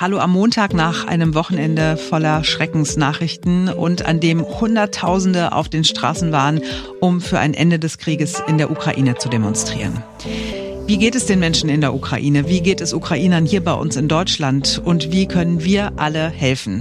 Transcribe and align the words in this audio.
Hallo 0.00 0.20
am 0.20 0.30
Montag 0.30 0.74
nach 0.74 1.08
einem 1.08 1.34
Wochenende 1.34 1.96
voller 1.96 2.44
Schreckensnachrichten 2.44 3.68
und 3.68 4.06
an 4.06 4.20
dem 4.20 4.44
Hunderttausende 4.44 5.50
auf 5.50 5.68
den 5.68 5.82
Straßen 5.82 6.30
waren, 6.30 6.60
um 7.00 7.20
für 7.20 7.40
ein 7.40 7.52
Ende 7.52 7.80
des 7.80 7.98
Krieges 7.98 8.40
in 8.46 8.58
der 8.58 8.70
Ukraine 8.70 9.16
zu 9.16 9.28
demonstrieren. 9.28 10.04
Wie 10.88 10.96
geht 10.96 11.14
es 11.14 11.26
den 11.26 11.38
Menschen 11.38 11.68
in 11.68 11.82
der 11.82 11.92
Ukraine? 11.92 12.48
Wie 12.48 12.62
geht 12.62 12.80
es 12.80 12.94
Ukrainern 12.94 13.44
hier 13.44 13.62
bei 13.62 13.74
uns 13.74 13.96
in 13.96 14.08
Deutschland? 14.08 14.80
Und 14.82 15.12
wie 15.12 15.26
können 15.26 15.62
wir 15.62 15.92
alle 15.98 16.30
helfen? 16.30 16.80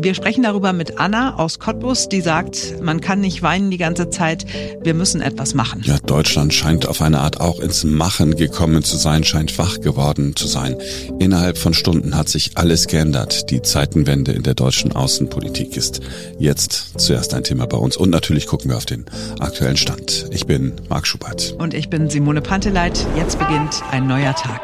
Wir 0.00 0.14
sprechen 0.14 0.44
darüber 0.44 0.72
mit 0.72 1.00
Anna 1.00 1.34
aus 1.34 1.58
Cottbus, 1.58 2.08
die 2.08 2.20
sagt, 2.20 2.80
man 2.80 3.00
kann 3.00 3.20
nicht 3.20 3.42
weinen 3.42 3.68
die 3.72 3.78
ganze 3.78 4.10
Zeit, 4.10 4.46
wir 4.80 4.94
müssen 4.94 5.20
etwas 5.20 5.54
machen. 5.54 5.82
Ja, 5.84 5.98
Deutschland 5.98 6.54
scheint 6.54 6.86
auf 6.86 7.02
eine 7.02 7.18
Art 7.18 7.40
auch 7.40 7.58
ins 7.58 7.82
Machen 7.82 8.36
gekommen 8.36 8.84
zu 8.84 8.96
sein, 8.96 9.24
scheint 9.24 9.58
wach 9.58 9.80
geworden 9.80 10.36
zu 10.36 10.46
sein. 10.46 10.76
Innerhalb 11.18 11.58
von 11.58 11.74
Stunden 11.74 12.16
hat 12.16 12.28
sich 12.28 12.52
alles 12.54 12.86
geändert. 12.86 13.50
Die 13.50 13.60
Zeitenwende 13.60 14.30
in 14.30 14.44
der 14.44 14.54
deutschen 14.54 14.92
Außenpolitik 14.92 15.76
ist 15.76 16.00
jetzt 16.38 17.00
zuerst 17.00 17.34
ein 17.34 17.42
Thema 17.42 17.66
bei 17.66 17.76
uns. 17.76 17.96
Und 17.96 18.10
natürlich 18.10 18.46
gucken 18.46 18.70
wir 18.70 18.76
auf 18.76 18.86
den 18.86 19.04
aktuellen 19.40 19.76
Stand. 19.76 20.26
Ich 20.30 20.46
bin 20.46 20.74
Marc 20.88 21.08
Schubert. 21.08 21.56
Und 21.58 21.74
ich 21.74 21.90
bin 21.90 22.08
Simone 22.08 22.40
Panteleit. 22.40 23.04
Jetzt 23.16 23.36
beginnt 23.48 23.82
ein 23.92 24.06
neuer 24.06 24.34
Tag. 24.34 24.60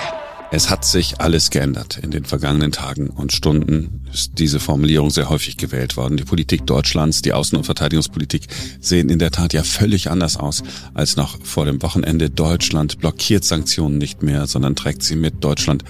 Es 0.50 0.68
hat 0.68 0.84
sich 0.84 1.18
alles 1.18 1.48
geändert. 1.48 1.98
In 2.02 2.10
den 2.10 2.26
vergangenen 2.26 2.70
Tagen 2.70 3.08
und 3.08 3.32
Stunden 3.32 4.02
ist 4.12 4.32
diese 4.38 4.60
Formulierung 4.60 5.08
sehr 5.08 5.30
häufig 5.30 5.56
gewählt 5.56 5.96
worden. 5.96 6.18
Die 6.18 6.24
Politik 6.24 6.66
Deutschlands, 6.66 7.22
die 7.22 7.32
Außen- 7.32 7.56
und 7.56 7.64
Verteidigungspolitik 7.64 8.46
sehen 8.80 9.08
in 9.08 9.18
der 9.18 9.30
Tat 9.30 9.54
ja 9.54 9.62
völlig 9.62 10.10
anders 10.10 10.36
aus 10.36 10.62
als 10.92 11.16
noch 11.16 11.42
vor 11.42 11.64
dem 11.64 11.80
Wochenende. 11.80 12.28
Deutschland 12.28 12.98
blockiert 12.98 13.44
Sanktionen 13.44 13.96
nicht 13.96 14.22
mehr, 14.22 14.46
sondern 14.46 14.76
trägt 14.76 15.02
sie 15.02 15.16
mit. 15.16 15.42
Deutschland 15.42 15.82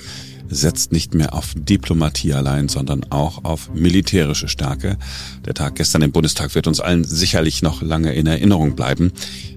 setzt 0.48 0.93
nicht 0.93 1.15
mehr 1.15 1.34
auf 1.34 1.55
Diplomatie 1.57 2.33
allein, 2.33 2.69
sondern 2.69 3.05
auch 3.11 3.45
auf 3.45 3.70
militärische 3.75 4.48
Stärke. 4.48 4.98
Der 5.45 5.55
Tag 5.55 5.77
gestern 5.77 6.03
im 6.03 6.12
Bundestag 6.12 6.55
wird 6.55 6.67
uns 6.67 6.81
allen 6.81 7.05
sicherlich 7.05 7.62
noch 7.62 7.83
lange 7.83 8.14
in 8.14 8.27
Erinnerung 8.27 8.77
bleiben. 8.77 9.12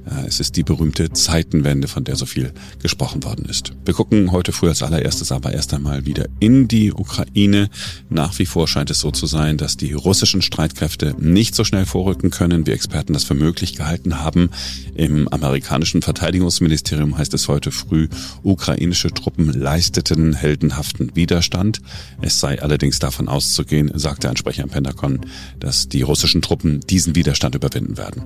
Äh, 0.08 0.28
es 0.28 0.40
ist 0.40 0.56
die 0.56 0.64
berühmte 0.64 1.12
Zeitenwende, 1.12 1.88
von 1.88 2.04
der 2.04 2.16
so 2.16 2.26
viel 2.26 2.52
gesprochen 2.82 3.24
worden 3.24 3.46
ist. 3.46 3.74
Wir 3.86 3.94
gucken 3.94 4.32
heute 4.32 4.52
früh 4.52 4.70
als 4.70 4.84
allererstes 4.84 5.32
aber 5.32 5.54
erst 5.54 5.74
einmal 5.74 6.06
wieder 6.06 6.28
in 6.40 6.68
die 6.68 6.94
Ukraine. 6.94 7.70
Nach 8.10 8.38
wie 8.40 8.46
vor 8.46 8.68
scheint 8.68 8.90
es 8.90 9.00
so 9.00 9.12
zu 9.12 9.26
sein, 9.26 9.58
dass 9.58 9.78
die 9.78 9.94
russischen 9.94 10.42
Streitkräfte 10.42 11.16
nicht 11.20 11.56
so 11.56 11.64
schnell 11.64 11.86
vorrücken 11.86 12.30
können, 12.30 12.66
wie 12.66 12.72
Experten 12.72 13.14
das 13.14 13.24
für 13.24 13.36
möglich 13.36 13.76
gehalten 13.76 14.20
haben. 14.20 14.50
Im 14.96 15.28
amerikanischen 15.28 16.02
Verteidigungsministerium 16.02 17.18
heißt 17.18 17.34
es 17.34 17.48
heute 17.48 17.72
früh, 17.72 18.08
ukrainische 18.44 19.12
Truppen 19.14 19.52
leisteten 19.52 20.34
heldenhaften 20.78 21.16
Widerstand. 21.16 21.82
Es 22.22 22.40
sei 22.40 22.62
allerdings 22.62 23.00
davon 23.00 23.28
auszugehen, 23.28 23.92
sagte 23.96 24.30
ein 24.30 24.38
Sprecher 24.38 24.64
im 24.64 24.70
Pentagon, 24.70 25.22
dass 25.60 25.90
die 25.90 26.04
russischen 26.04 26.42
Truppen 26.42 26.82
diesen 26.82 27.16
Widerstand 27.16 27.56
überwinden 27.56 27.98
werden. 27.98 28.24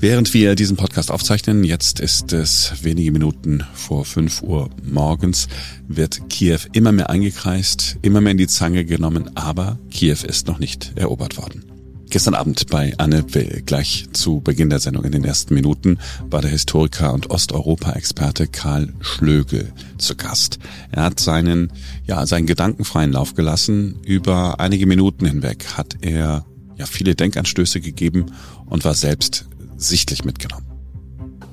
Während 0.00 0.32
wir 0.32 0.54
diesen 0.54 0.76
Podcast 0.76 1.10
aufzeichnen, 1.10 1.64
jetzt 1.64 1.98
ist 1.98 2.32
es 2.32 2.72
wenige 2.82 3.10
Minuten 3.10 3.64
vor 3.74 4.04
5 4.04 4.42
Uhr 4.42 4.70
morgens, 4.84 5.48
wird 5.88 6.30
Kiew 6.30 6.60
immer 6.72 6.92
mehr 6.92 7.10
eingekreist, 7.10 7.96
immer 8.02 8.20
mehr 8.20 8.32
in 8.32 8.38
die 8.38 8.46
Zange 8.46 8.84
genommen, 8.84 9.36
aber 9.36 9.78
Kiew 9.90 10.18
ist 10.24 10.46
noch 10.46 10.60
nicht 10.60 10.92
erobert 10.94 11.36
worden. 11.36 11.67
Gestern 12.10 12.32
Abend 12.32 12.70
bei 12.70 12.94
Anne 12.96 13.22
Will, 13.34 13.62
gleich 13.66 14.06
zu 14.12 14.40
Beginn 14.40 14.70
der 14.70 14.78
Sendung 14.78 15.04
in 15.04 15.12
den 15.12 15.24
ersten 15.24 15.52
Minuten, 15.52 15.98
war 16.30 16.40
der 16.40 16.50
Historiker 16.50 17.12
und 17.12 17.28
Osteuropa-Experte 17.28 18.46
Karl 18.46 18.94
Schlögel 19.00 19.72
zu 19.98 20.16
Gast. 20.16 20.58
Er 20.90 21.04
hat 21.04 21.20
seinen, 21.20 21.70
ja, 22.06 22.24
seinen 22.24 22.46
gedankenfreien 22.46 23.12
Lauf 23.12 23.34
gelassen. 23.34 23.96
Über 24.06 24.58
einige 24.58 24.86
Minuten 24.86 25.26
hinweg 25.26 25.66
hat 25.76 25.96
er 26.00 26.46
ja 26.78 26.86
viele 26.86 27.14
Denkanstöße 27.14 27.82
gegeben 27.82 28.32
und 28.64 28.86
war 28.86 28.94
selbst 28.94 29.44
sichtlich 29.76 30.24
mitgenommen. 30.24 30.64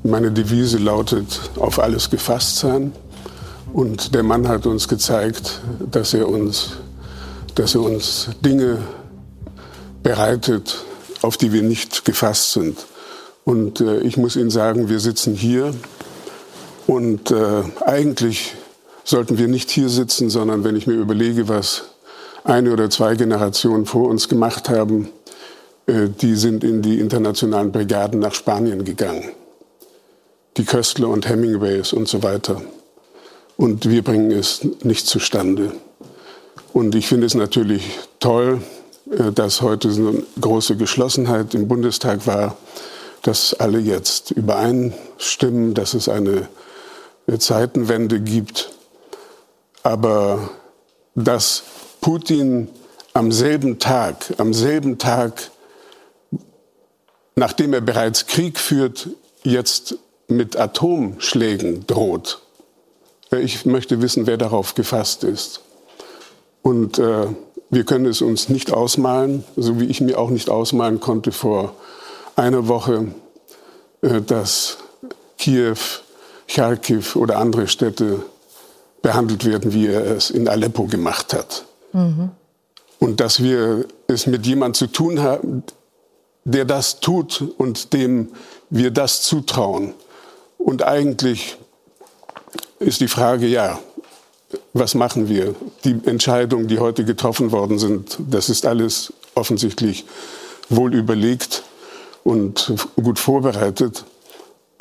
Meine 0.04 0.32
Devise 0.32 0.78
lautet, 0.78 1.50
auf 1.58 1.80
alles 1.80 2.10
gefasst 2.10 2.58
sein. 2.58 2.94
Und 3.74 4.16
der 4.16 4.24
Mann 4.24 4.48
hat 4.48 4.66
uns 4.66 4.88
gezeigt, 4.88 5.62
dass 5.92 6.14
er 6.14 6.30
uns, 6.30 6.78
dass 7.56 7.76
er 7.76 7.82
uns 7.82 8.30
Dinge 8.40 8.78
bereitet, 10.06 10.86
auf 11.24 11.36
die 11.36 11.52
wir 11.52 11.64
nicht 11.64 12.06
gefasst 12.06 12.52
sind. 12.52 12.78
Und 13.44 13.82
äh, 13.82 14.02
ich 14.02 14.18
muss 14.18 14.36
Ihnen 14.36 14.52
sagen, 14.52 14.88
wir 14.88 15.00
sitzen 15.00 15.34
hier 15.34 15.74
und 16.86 17.32
äh, 17.32 17.64
eigentlich 17.84 18.54
sollten 19.04 19.40
wir 19.40 19.48
nicht 19.48 19.72
hier 19.72 19.90
sitzen, 19.90 20.30
sondern 20.30 20.64
wenn 20.64 20.76
ich 20.76 20.86
mir 20.86 20.94
überlege, 20.94 21.50
was 21.50 21.86
eine 22.44 22.72
oder 22.72 22.92
zwei 22.92 23.16
Generationen 23.16 23.88
vor 23.88 24.08
uns 24.08 24.30
gemacht 24.30 24.70
haben, 24.70 25.10
äh, 25.88 26.08
die 26.10 26.36
sind 26.36 26.64
in 26.64 26.84
die 26.84 27.00
internationalen 27.00 27.72
Brigaden 27.72 28.20
nach 28.20 28.36
Spanien 28.36 28.86
gegangen. 28.86 29.32
Die 30.58 30.66
Köstler 30.66 31.10
und 31.10 31.28
Hemingways 31.28 31.94
und 31.94 32.08
so 32.08 32.22
weiter. 32.22 32.62
Und 33.58 33.90
wir 33.90 34.04
bringen 34.04 34.30
es 34.30 34.64
nicht 34.84 35.08
zustande. 35.08 35.72
Und 36.74 36.94
ich 36.94 37.08
finde 37.08 37.26
es 37.26 37.34
natürlich 37.34 37.98
toll, 38.20 38.62
dass 39.06 39.62
heute 39.62 39.90
eine 39.90 40.24
große 40.40 40.78
Geschlossenheit 40.78 41.54
im 41.54 41.68
Bundestag 41.68 42.26
war, 42.28 42.58
dass 43.22 43.54
alle 43.54 43.80
jetzt 43.80 44.32
übereinstimmen, 44.32 45.74
dass 45.74 45.94
es 45.94 46.10
eine 46.10 46.48
Zeitenwende 47.40 48.20
gibt. 48.20 48.72
Aber 49.84 50.50
dass 51.16 51.64
Putin 52.02 52.70
am 53.14 53.32
selben 53.32 53.80
Tag, 53.80 54.34
am 54.38 54.54
selben 54.54 54.98
Tag 54.98 55.52
nachdem 57.36 57.74
er 57.74 57.82
bereits 57.82 58.28
Krieg 58.28 58.60
führt, 58.60 59.10
jetzt 59.44 59.98
mit 60.28 60.56
Atomschlägen 60.58 61.86
droht. 61.86 62.42
Ich 63.32 63.66
möchte 63.66 64.02
wissen, 64.02 64.28
wer 64.28 64.38
darauf 64.38 64.76
gefasst 64.76 65.24
ist. 65.24 65.62
Und 66.62 66.98
äh, 66.98 67.28
wir 67.70 67.84
können 67.84 68.06
es 68.06 68.22
uns 68.22 68.50
nicht 68.50 68.72
ausmalen, 68.72 69.44
so 69.56 69.80
wie 69.80 69.86
ich 69.86 70.02
mir 70.02 70.20
auch 70.20 70.30
nicht 70.30 70.50
ausmalen 70.50 71.00
konnte 71.00 71.32
vor 71.32 71.74
einer 72.36 72.68
Woche, 72.68 73.08
äh, 74.02 74.22
dass 74.22 74.78
Kiew, 75.38 75.78
Charkiw 76.48 77.16
oder 77.16 77.38
andere 77.38 77.68
Städte 77.68 78.24
behandelt 79.02 79.46
werden, 79.46 79.74
wie 79.74 79.88
er 79.88 80.06
es 80.06 80.30
in 80.30 80.48
Aleppo 80.48 80.86
gemacht 80.86 81.34
hat. 81.34 81.66
Mhm. 81.94 82.30
Und 83.00 83.20
dass 83.20 83.42
wir 83.42 83.86
es 84.08 84.26
mit 84.26 84.46
jemandem 84.46 84.74
zu 84.74 84.88
tun 84.88 85.22
haben, 85.22 85.64
der 86.44 86.66
das 86.66 87.00
tut 87.00 87.44
und 87.58 87.94
dem 87.94 88.30
wir 88.70 88.92
das 88.92 89.22
zutrauen. 89.24 89.94
Und 90.58 90.84
eigentlich 90.84 91.58
ist 92.80 93.02
die 93.02 93.08
Frage, 93.08 93.48
ja, 93.48 93.80
was 94.74 94.96
machen 94.96 95.30
wir? 95.30 95.56
Die 95.84 96.00
Entscheidungen, 96.06 96.68
die 96.68 96.80
heute 96.80 97.06
getroffen 97.06 97.52
worden 97.52 97.80
sind, 97.80 98.18
das 98.30 98.50
ist 98.50 98.66
alles 98.66 99.14
offensichtlich 99.36 100.06
wohl 100.70 100.94
überlegt 100.94 101.64
und 102.24 102.74
gut 102.96 103.20
vorbereitet. 103.20 104.06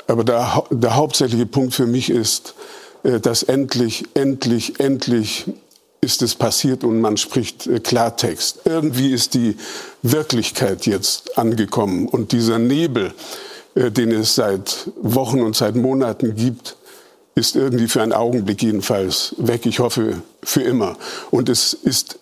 Aber 0.06 0.24
der, 0.24 0.64
der 0.70 0.96
hauptsächliche 0.96 1.46
Punkt 1.46 1.74
für 1.74 1.86
mich 1.86 2.10
ist, 2.10 2.54
äh, 3.02 3.20
dass 3.20 3.42
endlich, 3.42 4.04
endlich, 4.14 4.80
endlich 4.80 5.46
ist 6.00 6.22
es 6.22 6.34
passiert 6.34 6.84
und 6.84 7.00
man 7.00 7.16
spricht 7.16 7.66
äh, 7.66 7.80
Klartext. 7.80 8.60
Irgendwie 8.64 9.12
ist 9.12 9.34
die 9.34 9.56
Wirklichkeit 10.02 10.86
jetzt 10.86 11.38
angekommen 11.38 12.08
und 12.08 12.32
dieser 12.32 12.58
Nebel, 12.58 13.14
äh, 13.74 13.90
den 13.90 14.12
es 14.12 14.34
seit 14.34 14.90
Wochen 15.00 15.40
und 15.40 15.56
seit 15.56 15.76
Monaten 15.76 16.34
gibt, 16.34 16.76
ist 17.34 17.56
irgendwie 17.56 17.88
für 17.88 18.02
einen 18.02 18.12
Augenblick 18.12 18.62
jedenfalls 18.62 19.34
weg. 19.38 19.66
Ich 19.66 19.78
hoffe 19.78 20.22
für 20.42 20.62
immer. 20.62 20.96
Und 21.30 21.48
es 21.48 21.72
ist 21.74 22.18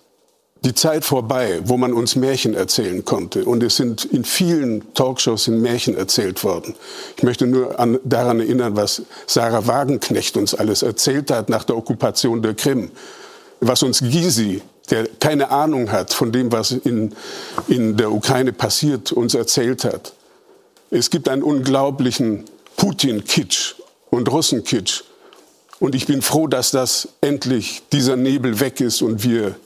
die 0.64 0.74
Zeit 0.74 1.04
vorbei, 1.04 1.60
wo 1.64 1.76
man 1.76 1.92
uns 1.92 2.14
Märchen 2.14 2.54
erzählen 2.54 3.04
konnte. 3.04 3.44
Und 3.44 3.62
es 3.62 3.76
sind 3.76 4.04
in 4.04 4.24
vielen 4.24 4.94
Talkshows 4.94 5.48
in 5.48 5.60
Märchen 5.60 5.96
erzählt 5.96 6.44
worden. 6.44 6.74
Ich 7.16 7.24
möchte 7.24 7.46
nur 7.46 7.78
an, 7.80 7.98
daran 8.04 8.40
erinnern, 8.40 8.76
was 8.76 9.02
Sarah 9.26 9.66
Wagenknecht 9.66 10.36
uns 10.36 10.54
alles 10.54 10.82
erzählt 10.82 11.30
hat 11.30 11.48
nach 11.48 11.64
der 11.64 11.76
Okkupation 11.76 12.42
der 12.42 12.54
Krim 12.54 12.90
was 13.62 13.82
uns 13.82 14.00
Gysi, 14.00 14.60
der 14.90 15.06
keine 15.20 15.50
Ahnung 15.50 15.90
hat 15.90 16.12
von 16.12 16.32
dem, 16.32 16.52
was 16.52 16.72
in, 16.72 17.14
in 17.68 17.96
der 17.96 18.12
Ukraine 18.12 18.52
passiert, 18.52 19.12
uns 19.12 19.34
erzählt 19.34 19.84
hat. 19.84 20.12
Es 20.90 21.08
gibt 21.08 21.28
einen 21.28 21.42
unglaublichen 21.42 22.44
Putin-Kitsch 22.76 23.76
und 24.12 24.30
Russen-Kitsch. 24.30 25.02
Und 25.80 25.94
ich 25.94 26.06
bin 26.06 26.22
froh, 26.22 26.46
dass 26.46 26.70
das 26.70 27.08
endlich 27.22 27.82
dieser 27.92 28.14
Nebel 28.14 28.60
weg 28.60 28.80
ist 28.80 29.02
und 29.02 29.24
wir 29.24 29.56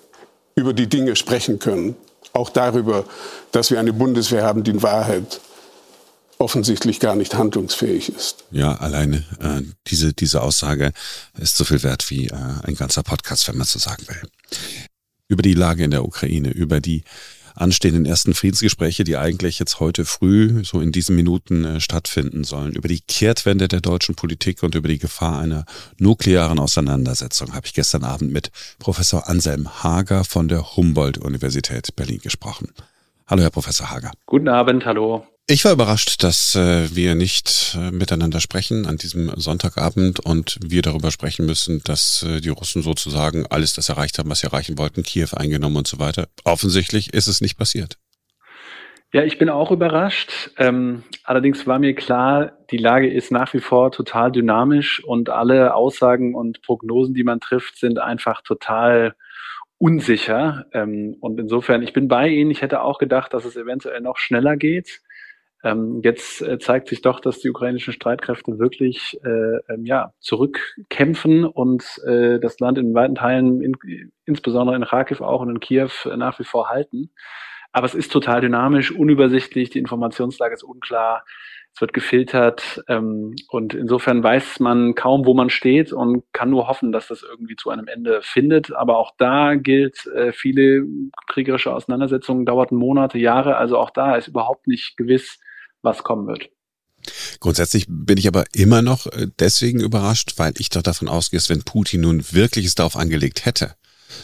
über 0.55 0.73
die 0.73 0.87
Dinge 0.87 1.17
sprechen 1.17 1.59
können. 1.59 1.97
Auch 2.33 2.49
darüber, 2.49 3.05
dass 3.51 3.71
wir 3.71 3.81
eine 3.81 3.93
Bundeswehr 3.93 4.45
haben, 4.45 4.63
die 4.63 4.71
in 4.71 4.83
Wahrheit 4.83 5.41
offensichtlich 6.39 7.01
gar 7.01 7.17
nicht 7.17 7.35
handlungsfähig 7.35 8.15
ist. 8.15 8.45
Ja, 8.53 8.77
alleine 8.77 9.25
äh, 9.41 9.63
diese, 9.89 10.13
diese 10.13 10.43
Aussage 10.43 10.93
ist 11.39 11.57
so 11.57 11.65
viel 11.65 11.83
wert 11.83 12.09
wie 12.11 12.29
äh, 12.29 12.35
ein 12.63 12.77
ganzer 12.77 13.03
Podcast, 13.03 13.49
wenn 13.49 13.57
man 13.57 13.67
so 13.67 13.79
sagen 13.79 14.07
will. 14.07 14.23
über 15.29 15.43
die 15.43 15.55
Lage 15.55 15.85
in 15.85 15.91
der 15.91 16.05
Ukraine, 16.05 16.51
über 16.51 16.81
die 16.81 17.03
anstehenden 17.57 18.07
ersten 18.07 18.35
Friedensgespräche, 18.35 19.05
die 19.05 19.17
eigentlich 19.17 19.59
jetzt 19.59 19.81
heute 19.81 20.05
früh, 20.05 20.63
so 20.65 20.81
in 20.81 20.93
diesen 20.93 21.17
Minuten 21.17 21.65
äh, 21.65 21.81
stattfinden 21.81 22.45
sollen. 22.45 22.75
Über 22.75 22.89
die 22.89 23.01
Kehrtwende 23.01 23.69
der 23.69 23.81
deutschen 23.81 24.15
Politik 24.15 24.63
und 24.63 24.75
über 24.75 24.89
die 24.89 24.99
Gefahr 24.99 25.41
einer 25.41 25.65
nuklearen 25.99 26.59
Auseinandersetzung 26.59 27.55
habe 27.55 27.67
ich 27.67 27.75
gestern 27.75 28.05
Abend 28.05 28.33
mit 28.33 28.51
Professor 28.79 29.29
Anselm 29.29 29.83
Hager 29.83 30.25
von 30.25 30.49
der 30.49 30.77
Humboldt-Universität 30.77 31.97
Berlin 31.97 32.21
gesprochen. 32.23 32.69
Hallo, 33.27 33.43
Herr 33.43 33.51
Professor 33.51 33.91
Hager. 33.91 34.13
Guten 34.27 34.49
Abend, 34.49 34.85
hallo. 34.85 35.27
Ich 35.49 35.65
war 35.65 35.73
überrascht, 35.73 36.25
dass 36.25 36.57
äh, 36.57 36.89
wir 36.97 37.15
nicht 37.15 37.77
äh, 37.79 37.93
miteinander 37.93 38.41
sprechen 38.41 38.85
an 38.85 38.97
diesem 38.97 39.31
Sonntagabend 39.37 40.19
und 40.19 40.59
wir 40.61 40.83
darüber 40.83 41.13
sprechen 41.13 41.47
müssen, 41.47 41.83
dass 41.85 42.25
äh, 42.25 42.41
die 42.41 42.49
Russen 42.49 42.83
sozusagen 42.83 43.47
alles 43.47 43.73
das 43.73 43.89
erreicht 43.89 44.19
haben, 44.19 44.29
was 44.29 44.41
sie 44.41 44.49
erreichen 44.49 44.77
wollten, 44.77 45.05
Kiew 45.05 45.29
eingenommen 45.37 45.77
und 45.77 45.87
so 45.87 46.01
weiter. 46.01 46.27
Offensichtlich 46.45 47.15
ist 47.15 47.29
es 47.29 47.41
nicht 47.41 47.57
passiert. 47.57 47.97
Ja, 49.13 49.23
ich 49.23 49.39
bin 49.39 49.49
auch 49.49 49.71
überrascht. 49.71 50.51
Ähm, 50.59 51.05
allerdings 51.23 51.65
war 51.65 51.79
mir 51.79 51.95
klar, 51.95 52.59
die 52.73 52.77
Lage 52.77 53.09
ist 53.09 53.31
nach 53.31 53.55
wie 53.55 53.61
vor 53.61 53.93
total 53.93 54.33
dynamisch 54.33 55.01
und 55.05 55.31
alle 55.31 55.77
Aussagen 55.77 56.35
und 56.35 56.61
Prognosen, 56.63 57.15
die 57.15 57.23
man 57.23 57.39
trifft, 57.39 57.79
sind 57.79 58.01
einfach 58.01 58.43
total 58.43 59.15
unsicher. 59.79 60.67
Ähm, 60.73 61.17
und 61.21 61.39
insofern, 61.39 61.83
ich 61.83 61.93
bin 61.93 62.09
bei 62.09 62.27
Ihnen. 62.27 62.51
Ich 62.51 62.63
hätte 62.63 62.83
auch 62.83 62.99
gedacht, 62.99 63.33
dass 63.33 63.45
es 63.45 63.55
eventuell 63.55 64.01
noch 64.01 64.17
schneller 64.17 64.57
geht. 64.57 65.03
Ähm, 65.67 66.01
jetzt 66.05 66.43
äh, 66.43 66.61
zeigt 66.61 66.87
sich 66.87 67.03
doch, 67.03 67.19
dass 67.19 67.41
die 67.41 67.51
ukrainischen 67.51 67.93
Streitkräfte 67.93 68.61
wirklich 68.61 69.19
äh, 69.25 69.73
ähm, 69.73 69.85
ja, 69.85 70.13
zurückkämpfen 70.21 71.45
und 71.45 71.85
äh, 72.07 72.39
das 72.39 72.61
Land 72.61 72.79
in 72.79 72.95
weiten 72.95 73.17
Teilen, 73.17 73.61
in, 73.61 73.73
insbesondere 74.27 74.77
in 74.77 74.85
Kharkiv 74.85 75.21
auch 75.21 75.41
und 75.41 75.51
in 75.51 75.59
Kiew, 75.59 75.91
äh, 76.05 76.17
nach 76.17 76.39
wie 76.39 76.45
vor 76.45 76.69
halten. 76.69 77.11
Aber 77.73 77.85
es 77.85 77.97
ist 77.97 78.13
total 78.13 78.41
dynamisch, 78.41 78.93
unübersichtlich, 78.93 79.71
die 79.71 79.81
Informationslage 79.81 80.55
ist 80.55 80.63
unklar, 80.63 81.25
es 81.75 81.81
wird 81.81 81.93
gefiltert 81.93 82.85
ähm, 82.87 83.35
und 83.49 83.75
insofern 83.75 84.23
weiß 84.23 84.61
man 84.61 84.95
kaum, 84.95 85.27
wo 85.27 85.35
man 85.35 85.51
steht 85.51 85.93
und 85.93 86.23
kann 86.33 86.49
nur 86.49 86.69
hoffen, 86.69 86.93
dass 86.93 87.09
das 87.09 87.25
irgendwie 87.25 87.57
zu 87.57 87.71
einem 87.71 87.89
Ende 87.89 88.21
findet. 88.23 88.73
Aber 88.73 88.99
auch 88.99 89.15
da 89.19 89.57
gilt, 89.57 90.07
äh, 90.15 90.33
viele 90.33 90.85
kriegerische 91.27 91.75
Auseinandersetzungen 91.75 92.47
dauerten 92.47 92.77
Monate, 92.77 93.19
Jahre, 93.19 93.57
also 93.57 93.79
auch 93.79 93.91
da 93.91 94.15
ist 94.15 94.29
überhaupt 94.29 94.69
nicht 94.69 94.97
gewiss, 94.97 95.41
was 95.83 96.03
kommen 96.03 96.27
wird. 96.27 96.51
Grundsätzlich 97.41 97.87
bin 97.89 98.19
ich 98.19 98.27
aber 98.27 98.45
immer 98.53 98.83
noch 98.83 99.07
äh, 99.07 99.29
deswegen 99.39 99.81
überrascht, 99.81 100.35
weil 100.37 100.55
ich 100.59 100.71
doch 100.71 100.83
davon 100.83 101.09
ausgehe, 101.09 101.41
wenn 101.49 101.63
Putin 101.63 102.01
nun 102.03 102.25
wirklich 102.33 102.67
es 102.67 102.75
darauf 102.75 102.97
angelegt 102.97 103.45
hätte, 103.45 103.77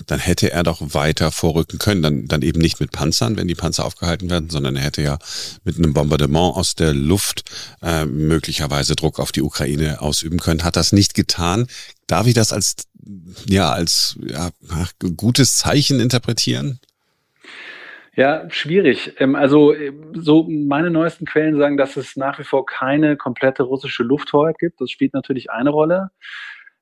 dann 0.06 0.18
hätte 0.18 0.50
er 0.50 0.62
doch 0.62 0.80
weiter 0.94 1.30
vorrücken 1.30 1.78
können. 1.78 2.02
Dann, 2.02 2.26
dann 2.26 2.42
eben 2.42 2.60
nicht 2.60 2.80
mit 2.80 2.92
Panzern, 2.92 3.36
wenn 3.36 3.48
die 3.48 3.54
Panzer 3.54 3.84
aufgehalten 3.84 4.30
werden, 4.30 4.50
sondern 4.50 4.76
er 4.76 4.82
hätte 4.82 5.02
ja 5.02 5.18
mit 5.64 5.76
einem 5.76 5.92
Bombardement 5.92 6.56
aus 6.56 6.74
der 6.74 6.94
Luft 6.94 7.44
äh, 7.82 8.04
möglicherweise 8.04 8.96
Druck 8.96 9.18
auf 9.18 9.32
die 9.32 9.42
Ukraine 9.42 10.00
ausüben 10.00 10.38
können. 10.38 10.64
Hat 10.64 10.76
das 10.76 10.92
nicht 10.92 11.14
getan. 11.14 11.66
Darf 12.06 12.26
ich 12.26 12.34
das 12.34 12.52
als 12.52 12.76
ja 13.48 13.72
als 13.72 14.16
ja, 14.24 14.50
gutes 15.16 15.56
Zeichen 15.56 16.00
interpretieren? 16.00 16.80
Ja, 18.14 18.48
schwierig. 18.50 19.14
Ähm, 19.20 19.34
also 19.34 19.72
ähm, 19.74 20.12
so 20.14 20.46
meine 20.48 20.90
neuesten 20.90 21.24
Quellen 21.24 21.56
sagen, 21.56 21.78
dass 21.78 21.96
es 21.96 22.14
nach 22.16 22.38
wie 22.38 22.44
vor 22.44 22.66
keine 22.66 23.16
komplette 23.16 23.62
russische 23.62 24.02
Lufthoheit 24.02 24.58
gibt. 24.58 24.80
Das 24.80 24.90
spielt 24.90 25.14
natürlich 25.14 25.50
eine 25.50 25.70
Rolle. 25.70 26.10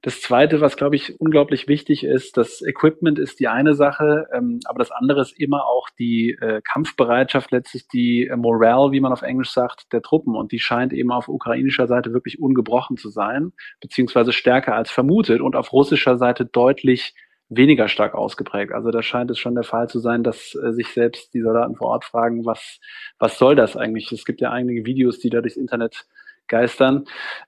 Das 0.02 0.22
Zweite, 0.22 0.60
was 0.62 0.76
glaube 0.76 0.96
ich 0.96 1.20
unglaublich 1.20 1.68
wichtig 1.68 2.04
ist, 2.04 2.36
das 2.36 2.62
Equipment 2.62 3.18
ist 3.18 3.38
die 3.38 3.48
eine 3.48 3.74
Sache, 3.74 4.26
ähm, 4.32 4.58
aber 4.64 4.78
das 4.78 4.90
andere 4.90 5.20
ist 5.20 5.38
immer 5.38 5.66
auch 5.66 5.88
die 5.98 6.36
äh, 6.40 6.62
Kampfbereitschaft, 6.64 7.52
letztlich 7.52 7.86
die 7.86 8.26
äh, 8.26 8.36
Morale, 8.36 8.92
wie 8.92 9.00
man 9.00 9.12
auf 9.12 9.22
Englisch 9.22 9.50
sagt, 9.50 9.92
der 9.92 10.02
Truppen. 10.02 10.34
Und 10.34 10.52
die 10.52 10.58
scheint 10.58 10.92
eben 10.92 11.12
auf 11.12 11.28
ukrainischer 11.28 11.86
Seite 11.86 12.12
wirklich 12.12 12.40
ungebrochen 12.40 12.96
zu 12.96 13.08
sein, 13.08 13.52
beziehungsweise 13.80 14.32
stärker 14.32 14.74
als 14.74 14.90
vermutet 14.90 15.40
und 15.42 15.54
auf 15.54 15.72
russischer 15.72 16.16
Seite 16.16 16.44
deutlich 16.46 17.14
weniger 17.50 17.88
stark 17.88 18.14
ausgeprägt. 18.14 18.72
Also 18.72 18.90
da 18.90 19.02
scheint 19.02 19.30
es 19.30 19.38
schon 19.38 19.56
der 19.56 19.64
Fall 19.64 19.88
zu 19.88 19.98
sein, 19.98 20.22
dass 20.22 20.54
äh, 20.54 20.72
sich 20.72 20.88
selbst 20.88 21.34
die 21.34 21.42
Soldaten 21.42 21.76
vor 21.76 21.88
Ort 21.88 22.04
fragen, 22.04 22.46
was, 22.46 22.78
was 23.18 23.38
soll 23.38 23.56
das 23.56 23.76
eigentlich? 23.76 24.10
Es 24.12 24.24
gibt 24.24 24.40
ja 24.40 24.50
einige 24.50 24.86
Videos, 24.86 25.18
die 25.18 25.30
da 25.30 25.40
durchs 25.40 25.56
Internet 25.56 26.06
geistern. 26.46 27.04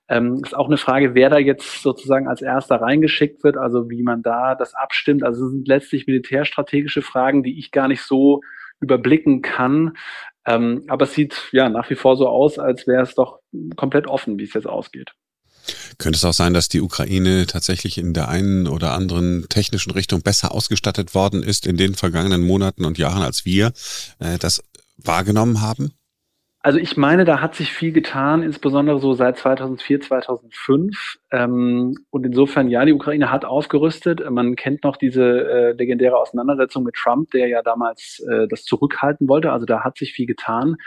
Ähm, 0.09 0.41
ist 0.43 0.55
auch 0.55 0.67
eine 0.67 0.77
Frage, 0.77 1.15
wer 1.15 1.29
da 1.29 1.37
jetzt 1.37 1.81
sozusagen 1.81 2.27
als 2.27 2.41
erster 2.41 2.75
reingeschickt 2.75 3.43
wird, 3.43 3.57
also 3.57 3.89
wie 3.89 4.03
man 4.03 4.21
da 4.23 4.55
das 4.55 4.75
abstimmt. 4.75 5.23
Also 5.23 5.45
es 5.45 5.51
sind 5.51 5.67
letztlich 5.67 6.05
militärstrategische 6.05 7.01
Fragen, 7.01 7.43
die 7.43 7.57
ich 7.57 7.71
gar 7.71 7.87
nicht 7.87 8.01
so 8.01 8.41
überblicken 8.81 9.41
kann. 9.41 9.93
Ähm, 10.45 10.83
aber 10.87 11.03
es 11.03 11.13
sieht 11.13 11.49
ja 11.51 11.69
nach 11.69 11.89
wie 11.89 11.95
vor 11.95 12.17
so 12.17 12.27
aus, 12.27 12.59
als 12.59 12.87
wäre 12.87 13.03
es 13.03 13.15
doch 13.15 13.39
komplett 13.77 14.07
offen, 14.07 14.37
wie 14.37 14.43
es 14.43 14.53
jetzt 14.53 14.67
ausgeht. 14.67 15.13
Könnte 15.97 16.17
es 16.17 16.25
auch 16.25 16.33
sein, 16.33 16.53
dass 16.53 16.69
die 16.69 16.81
Ukraine 16.81 17.45
tatsächlich 17.47 17.97
in 17.97 18.13
der 18.13 18.29
einen 18.29 18.67
oder 18.67 18.93
anderen 18.93 19.47
technischen 19.49 19.91
Richtung 19.91 20.21
besser 20.21 20.51
ausgestattet 20.53 21.15
worden 21.15 21.43
ist 21.43 21.65
in 21.65 21.77
den 21.77 21.95
vergangenen 21.95 22.45
Monaten 22.45 22.85
und 22.85 22.97
Jahren, 22.97 23.23
als 23.23 23.45
wir 23.45 23.73
äh, 24.19 24.37
das 24.37 24.63
wahrgenommen 24.97 25.61
haben? 25.61 25.93
Also 26.65 26.79
ich 26.79 26.95
meine, 26.95 27.25
da 27.25 27.41
hat 27.41 27.55
sich 27.55 27.73
viel 27.73 27.91
getan, 27.91 28.41
insbesondere 28.41 28.97
so 28.99 29.13
seit 29.13 29.37
2004, 29.37 29.99
2005. 29.99 31.17
Ähm, 31.29 31.97
und 32.09 32.25
insofern, 32.25 32.69
ja, 32.69 32.85
die 32.85 32.93
Ukraine 32.93 33.29
hat 33.31 33.43
aufgerüstet. 33.43 34.23
Man 34.31 34.55
kennt 34.55 34.85
noch 34.85 34.95
diese 34.95 35.23
äh, 35.23 35.71
legendäre 35.73 36.15
Auseinandersetzung 36.15 36.83
mit 36.85 36.95
Trump, 36.95 37.31
der 37.31 37.49
ja 37.49 37.61
damals 37.63 38.23
äh, 38.31 38.47
das 38.47 38.63
zurückhalten 38.63 39.27
wollte. 39.27 39.51
Also 39.51 39.65
da 39.65 39.83
hat 39.83 39.97
sich 39.97 40.13
viel 40.13 40.25
getan. 40.25 40.77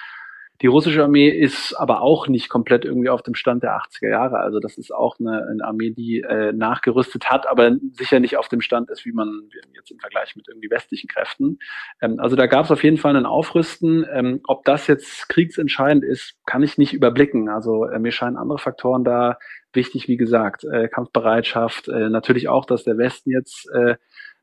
Die 0.63 0.67
russische 0.67 1.03
Armee 1.03 1.29
ist 1.29 1.75
aber 1.75 2.01
auch 2.01 2.29
nicht 2.29 2.49
komplett 2.49 2.85
irgendwie 2.85 3.11
auf 3.11 3.23
dem 3.23 3.35
Stand 3.35 3.63
der 3.63 3.77
80er 3.77 4.09
Jahre. 4.09 4.39
Also 4.39 4.59
das 4.59 4.79
ist 4.79 4.93
auch 4.93 5.17
eine, 5.19 5.47
eine 5.51 5.65
Armee, 5.65 5.91
die 5.91 6.21
äh, 6.21 6.53
nachgerüstet 6.53 7.29
hat, 7.29 7.47
aber 7.47 7.77
sicher 7.93 8.21
nicht 8.21 8.37
auf 8.37 8.49
dem 8.49 8.61
Stand 8.61 8.91
ist, 8.91 9.05
wie 9.05 9.13
man 9.13 9.49
jetzt 9.75 9.91
im 9.91 9.99
Vergleich 9.99 10.35
mit 10.37 10.49
irgendwie 10.49 10.71
westlichen 10.71 11.09
Kräften. 11.09 11.59
Ähm, 12.01 12.19
also 12.19 12.37
da 12.37 12.47
gab 12.47 12.65
es 12.65 12.71
auf 12.71 12.85
jeden 12.85 12.97
Fall 12.97 13.17
ein 13.17 13.27
Aufrüsten. 13.27 14.07
Ähm, 14.11 14.41
ob 14.47 14.65
das 14.65 14.87
jetzt 14.87 15.29
kriegsentscheidend 15.29 16.05
ist, 16.05 16.37
kann 16.47 16.63
ich 16.63 16.79
nicht 16.79 16.93
überblicken. 16.93 17.49
Also 17.49 17.85
äh, 17.85 17.99
mir 17.99 18.13
scheinen 18.13 18.37
andere 18.37 18.59
Faktoren 18.59 19.05
da 19.05 19.39
wichtig, 19.73 20.09
wie 20.09 20.17
gesagt, 20.17 20.65
äh, 20.65 20.89
Kampfbereitschaft, 20.89 21.89
äh, 21.89 22.09
natürlich 22.09 22.49
auch, 22.49 22.65
dass 22.65 22.85
der 22.85 22.97
Westen 22.99 23.31
jetzt 23.31 23.69
äh, 23.75 23.97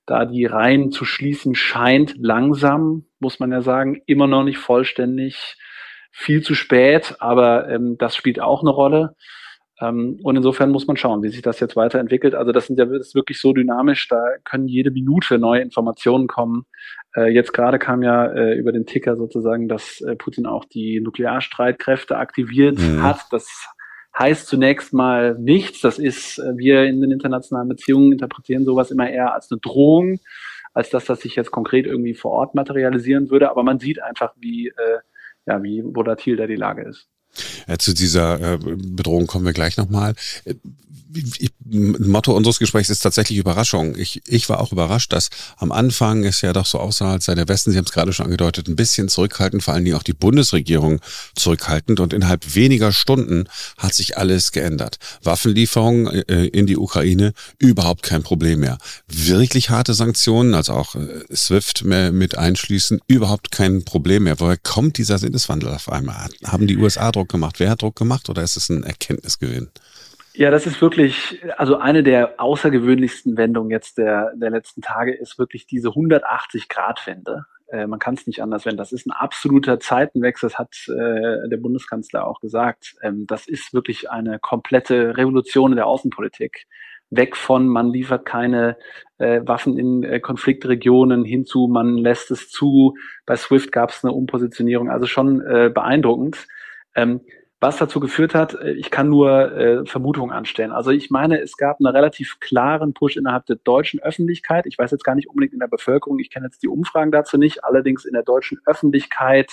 da 0.05 0.25
die 0.25 0.45
Reihen 0.45 0.91
zu 0.91 1.05
schließen 1.05 1.55
scheint, 1.55 2.15
langsam, 2.17 3.05
muss 3.19 3.39
man 3.39 3.51
ja 3.51 3.61
sagen, 3.61 4.01
immer 4.05 4.27
noch 4.27 4.43
nicht 4.43 4.57
vollständig 4.57 5.57
viel 6.13 6.43
zu 6.43 6.53
spät, 6.53 7.15
aber 7.19 7.67
ähm, 7.69 7.97
das 7.97 8.15
spielt 8.15 8.39
auch 8.39 8.61
eine 8.61 8.69
Rolle. 8.69 9.15
Ähm, 9.81 10.19
und 10.23 10.35
insofern 10.35 10.69
muss 10.69 10.85
man 10.85 10.95
schauen, 10.95 11.23
wie 11.23 11.29
sich 11.29 11.41
das 11.41 11.59
jetzt 11.59 11.75
weiterentwickelt. 11.75 12.35
Also 12.35 12.51
das, 12.51 12.67
sind 12.67 12.77
ja, 12.77 12.85
das 12.85 13.07
ist 13.07 13.15
wirklich 13.15 13.41
so 13.41 13.51
dynamisch, 13.51 14.07
da 14.07 14.23
können 14.45 14.67
jede 14.67 14.91
Minute 14.91 15.39
neue 15.39 15.61
Informationen 15.61 16.27
kommen. 16.27 16.65
Äh, 17.15 17.33
jetzt 17.33 17.51
gerade 17.51 17.79
kam 17.79 18.03
ja 18.03 18.27
äh, 18.27 18.53
über 18.53 18.71
den 18.71 18.85
Ticker 18.85 19.17
sozusagen, 19.17 19.67
dass 19.67 20.01
äh, 20.01 20.15
Putin 20.15 20.45
auch 20.45 20.65
die 20.65 21.01
Nuklearstreitkräfte 21.01 22.15
aktiviert 22.15 22.77
mhm. 22.77 23.01
hat. 23.01 23.21
Das 23.31 23.67
heißt 24.17 24.45
zunächst 24.45 24.93
mal 24.93 25.35
nichts. 25.39 25.81
Das 25.81 25.97
ist, 25.97 26.37
äh, 26.37 26.55
wir 26.57 26.83
in 26.83 27.01
den 27.01 27.11
internationalen 27.11 27.69
Beziehungen 27.69 28.11
interpretieren 28.11 28.65
sowas 28.65 28.91
immer 28.91 29.09
eher 29.09 29.33
als 29.33 29.51
eine 29.51 29.59
Drohung, 29.59 30.19
als 30.73 30.91
dass 30.91 31.05
das 31.05 31.21
sich 31.21 31.35
jetzt 31.35 31.49
konkret 31.49 31.87
irgendwie 31.87 32.13
vor 32.13 32.31
Ort 32.31 32.53
materialisieren 32.53 33.31
würde. 33.31 33.49
Aber 33.49 33.63
man 33.63 33.79
sieht 33.79 34.01
einfach, 34.01 34.33
wie 34.39 34.67
äh, 34.67 34.99
ja, 35.45 35.61
wie 35.63 35.83
volatil 35.83 36.35
da 36.35 36.47
die 36.47 36.55
Lage 36.55 36.83
ist. 36.83 37.07
Ja, 37.67 37.77
zu 37.77 37.93
dieser 37.93 38.53
äh, 38.53 38.57
Bedrohung 38.57 39.27
kommen 39.27 39.45
wir 39.45 39.53
gleich 39.53 39.77
nochmal. 39.77 40.13
Motto 41.65 42.35
unseres 42.35 42.59
Gesprächs 42.59 42.89
ist 42.89 43.01
tatsächlich 43.01 43.37
Überraschung. 43.37 43.95
Ich, 43.97 44.21
ich 44.27 44.49
war 44.49 44.59
auch 44.59 44.71
überrascht, 44.71 45.13
dass 45.13 45.29
am 45.57 45.71
Anfang 45.71 46.23
es 46.23 46.41
ja 46.41 46.53
doch 46.53 46.65
so 46.65 46.79
aussah, 46.79 47.13
als 47.13 47.25
sei 47.25 47.35
der 47.35 47.47
Westen, 47.47 47.71
Sie 47.71 47.77
haben 47.77 47.85
es 47.85 47.91
gerade 47.91 48.13
schon 48.13 48.25
angedeutet, 48.25 48.67
ein 48.67 48.75
bisschen 48.75 49.09
zurückhaltend, 49.09 49.63
vor 49.63 49.73
allen 49.73 49.85
Dingen 49.85 49.97
auch 49.97 50.03
die 50.03 50.13
Bundesregierung 50.13 50.99
zurückhaltend 51.35 51.99
und 51.99 52.13
innerhalb 52.13 52.55
weniger 52.55 52.91
Stunden 52.91 53.45
hat 53.77 53.93
sich 53.93 54.17
alles 54.17 54.51
geändert. 54.51 54.97
Waffenlieferungen 55.23 56.07
äh, 56.27 56.45
in 56.47 56.67
die 56.67 56.77
Ukraine, 56.77 57.33
überhaupt 57.59 58.03
kein 58.03 58.23
Problem 58.23 58.61
mehr. 58.61 58.77
Wirklich 59.07 59.69
harte 59.69 59.93
Sanktionen, 59.93 60.53
also 60.53 60.73
auch 60.73 60.95
äh, 60.95 61.23
SWIFT 61.33 61.83
mit 61.83 62.37
einschließen, 62.37 62.99
überhaupt 63.07 63.51
kein 63.51 63.83
Problem 63.83 64.23
mehr. 64.23 64.39
Woher 64.39 64.57
kommt 64.57 64.97
dieser 64.97 65.17
Sinneswandel 65.17 65.69
auf 65.69 65.91
einmal? 65.91 66.29
Haben 66.43 66.67
die 66.67 66.77
USA 66.77 67.11
Druck 67.11 67.29
gemacht? 67.29 67.59
Wer 67.59 67.69
hat 67.69 67.81
Druck 67.81 67.95
gemacht 67.95 68.29
oder 68.29 68.43
ist 68.43 68.57
es 68.57 68.69
ein 68.69 68.83
Erkenntnisgewinn? 68.83 69.69
Ja, 70.35 70.49
das 70.49 70.65
ist 70.65 70.81
wirklich, 70.81 71.43
also 71.57 71.77
eine 71.77 72.01
der 72.01 72.39
außergewöhnlichsten 72.39 73.37
Wendungen 73.37 73.69
jetzt 73.69 73.99
der, 73.99 74.33
der 74.35 74.49
letzten 74.49 74.81
Tage 74.81 75.13
ist 75.13 75.37
wirklich 75.37 75.67
diese 75.67 75.89
180-Grad-Wende. 75.89 77.45
Äh, 77.67 77.85
man 77.85 77.99
kann 77.99 78.15
es 78.15 78.25
nicht 78.25 78.41
anders 78.41 78.65
wenden. 78.65 78.77
Das 78.77 78.91
ist 78.91 79.05
ein 79.05 79.11
absoluter 79.11 79.79
Zeitenwechsel, 79.79 80.49
das 80.49 80.57
hat 80.57 80.75
äh, 80.87 81.49
der 81.49 81.57
Bundeskanzler 81.57 82.25
auch 82.25 82.39
gesagt. 82.39 82.95
Ähm, 83.03 83.25
das 83.27 83.47
ist 83.47 83.75
wirklich 83.75 84.09
eine 84.09 84.39
komplette 84.39 85.17
Revolution 85.17 85.71
in 85.71 85.75
der 85.75 85.87
Außenpolitik. 85.87 86.65
weg 87.11 87.35
von, 87.35 87.67
man 87.67 87.91
liefert 87.91 88.25
keine 88.25 88.75
äh, 89.19 89.41
Waffen 89.45 89.77
in 89.77 90.03
äh, 90.03 90.19
Konfliktregionen 90.19 91.23
hinzu, 91.25 91.67
man 91.67 91.95
lässt 91.95 92.31
es 92.31 92.49
zu. 92.49 92.95
Bei 93.27 93.35
SWIFT 93.35 93.71
gab 93.71 93.91
es 93.91 94.03
eine 94.03 94.13
Umpositionierung, 94.13 94.89
also 94.89 95.05
schon 95.05 95.41
äh, 95.41 95.69
beeindruckend. 95.71 96.47
Ähm, 96.95 97.21
was 97.63 97.77
dazu 97.77 98.01
geführt 98.01 98.35
hat, 98.35 98.53
äh, 98.55 98.73
ich 98.73 98.91
kann 98.91 99.09
nur 99.09 99.57
äh, 99.57 99.85
Vermutungen 99.85 100.31
anstellen. 100.31 100.71
Also 100.71 100.91
ich 100.91 101.09
meine, 101.09 101.41
es 101.41 101.57
gab 101.57 101.79
einen 101.79 101.87
relativ 101.87 102.39
klaren 102.39 102.93
Push 102.93 103.15
innerhalb 103.15 103.45
der 103.45 103.55
deutschen 103.55 104.01
Öffentlichkeit. 104.01 104.65
Ich 104.67 104.77
weiß 104.77 104.91
jetzt 104.91 105.05
gar 105.05 105.15
nicht 105.15 105.29
unbedingt 105.29 105.53
in 105.53 105.59
der 105.59 105.67
Bevölkerung, 105.67 106.19
ich 106.19 106.29
kenne 106.29 106.47
jetzt 106.47 106.61
die 106.61 106.67
Umfragen 106.67 107.11
dazu 107.11 107.37
nicht, 107.37 107.63
allerdings 107.63 108.05
in 108.05 108.13
der 108.13 108.23
deutschen 108.23 108.59
Öffentlichkeit 108.65 109.49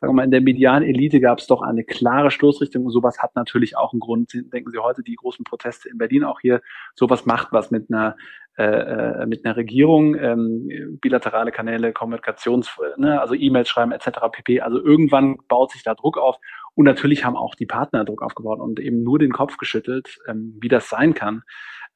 sagen 0.00 0.12
wir 0.12 0.16
mal, 0.16 0.24
in 0.24 0.32
der 0.32 0.40
medialen 0.40 0.82
Elite 0.82 1.20
gab 1.20 1.38
es 1.38 1.46
doch 1.46 1.62
eine 1.62 1.84
klare 1.84 2.30
Stoßrichtung 2.30 2.84
und 2.84 2.90
sowas 2.90 3.20
hat 3.20 3.36
natürlich 3.36 3.76
auch 3.76 3.92
einen 3.92 4.00
Grund. 4.00 4.32
Denken 4.34 4.70
Sie 4.70 4.78
heute 4.78 5.02
die 5.02 5.14
großen 5.14 5.44
Proteste 5.44 5.88
in 5.88 5.96
Berlin 5.96 6.24
auch 6.24 6.40
hier, 6.40 6.60
sowas 6.94 7.24
macht 7.24 7.52
was 7.52 7.70
mit 7.70 7.90
einer 7.90 8.16
äh, 8.56 8.64
äh 8.64 9.26
mit 9.26 9.44
einer 9.44 9.56
Regierung, 9.56 10.14
ähm, 10.16 10.98
bilaterale 11.00 11.52
Kanäle, 11.52 11.92
Kommunikations, 11.92 12.70
ne, 12.96 13.20
also 13.20 13.34
E-Mails 13.34 13.68
schreiben 13.68 13.92
etc. 13.92 14.10
pp. 14.30 14.60
Also 14.60 14.82
irgendwann 14.82 15.38
baut 15.48 15.72
sich 15.72 15.82
da 15.82 15.94
Druck 15.94 16.18
auf 16.18 16.36
und 16.74 16.84
natürlich 16.84 17.24
haben 17.24 17.36
auch 17.36 17.54
die 17.54 17.66
Partner 17.66 18.04
Druck 18.04 18.22
aufgebaut 18.22 18.60
und 18.60 18.80
eben 18.80 19.02
nur 19.02 19.18
den 19.18 19.32
Kopf 19.32 19.56
geschüttelt, 19.56 20.18
ähm, 20.28 20.56
wie 20.60 20.68
das 20.68 20.88
sein 20.88 21.14
kann. 21.14 21.42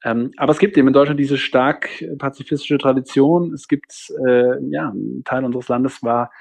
Ähm, 0.03 0.31
aber 0.37 0.51
es 0.51 0.59
gibt 0.59 0.77
eben 0.77 0.87
in 0.87 0.93
Deutschland 0.93 1.19
diese 1.19 1.37
stark 1.37 1.89
pazifistische 2.17 2.77
Tradition. 2.77 3.53
Es 3.53 3.67
gibt, 3.67 4.13
äh, 4.25 4.63
ja, 4.69 4.89
ein 4.89 5.23
Teil 5.25 5.43
unseres 5.43 5.67
Landes 5.67 6.01
war 6.03 6.31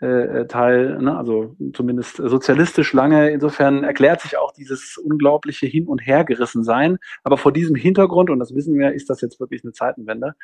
äh, 0.00 0.46
Teil, 0.46 1.02
ne, 1.02 1.16
also 1.16 1.56
zumindest 1.72 2.16
sozialistisch 2.16 2.92
lange. 2.92 3.30
Insofern 3.30 3.82
erklärt 3.82 4.20
sich 4.20 4.38
auch 4.38 4.52
dieses 4.52 4.96
unglaubliche 4.96 5.66
Hin- 5.66 5.88
und 5.88 5.98
Hergerissen 5.98 6.62
sein. 6.62 6.98
Aber 7.24 7.36
vor 7.36 7.52
diesem 7.52 7.74
Hintergrund, 7.74 8.30
und 8.30 8.38
das 8.38 8.54
wissen 8.54 8.78
wir, 8.78 8.92
ist 8.92 9.10
das 9.10 9.20
jetzt 9.20 9.40
wirklich 9.40 9.64
eine 9.64 9.72
Zeitenwende. 9.72 10.34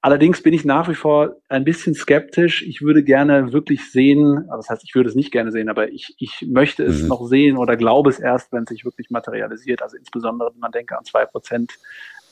Allerdings 0.00 0.42
bin 0.42 0.54
ich 0.54 0.64
nach 0.64 0.88
wie 0.88 0.94
vor 0.94 1.36
ein 1.48 1.64
bisschen 1.64 1.94
skeptisch. 1.94 2.62
Ich 2.62 2.82
würde 2.82 3.02
gerne 3.02 3.52
wirklich 3.52 3.90
sehen, 3.90 4.46
also 4.48 4.56
das 4.58 4.70
heißt, 4.70 4.84
ich 4.84 4.94
würde 4.94 5.08
es 5.08 5.16
nicht 5.16 5.32
gerne 5.32 5.50
sehen, 5.50 5.68
aber 5.68 5.90
ich, 5.90 6.14
ich 6.18 6.46
möchte 6.48 6.84
es 6.84 7.02
mhm. 7.02 7.08
noch 7.08 7.26
sehen 7.26 7.56
oder 7.56 7.76
glaube 7.76 8.10
es 8.10 8.18
erst, 8.18 8.52
wenn 8.52 8.62
es 8.62 8.68
sich 8.68 8.84
wirklich 8.84 9.10
materialisiert. 9.10 9.82
Also 9.82 9.96
insbesondere, 9.96 10.52
wenn 10.52 10.60
man 10.60 10.72
denke 10.72 10.96
an 10.96 11.04
zwei 11.04 11.26
Prozent 11.26 11.72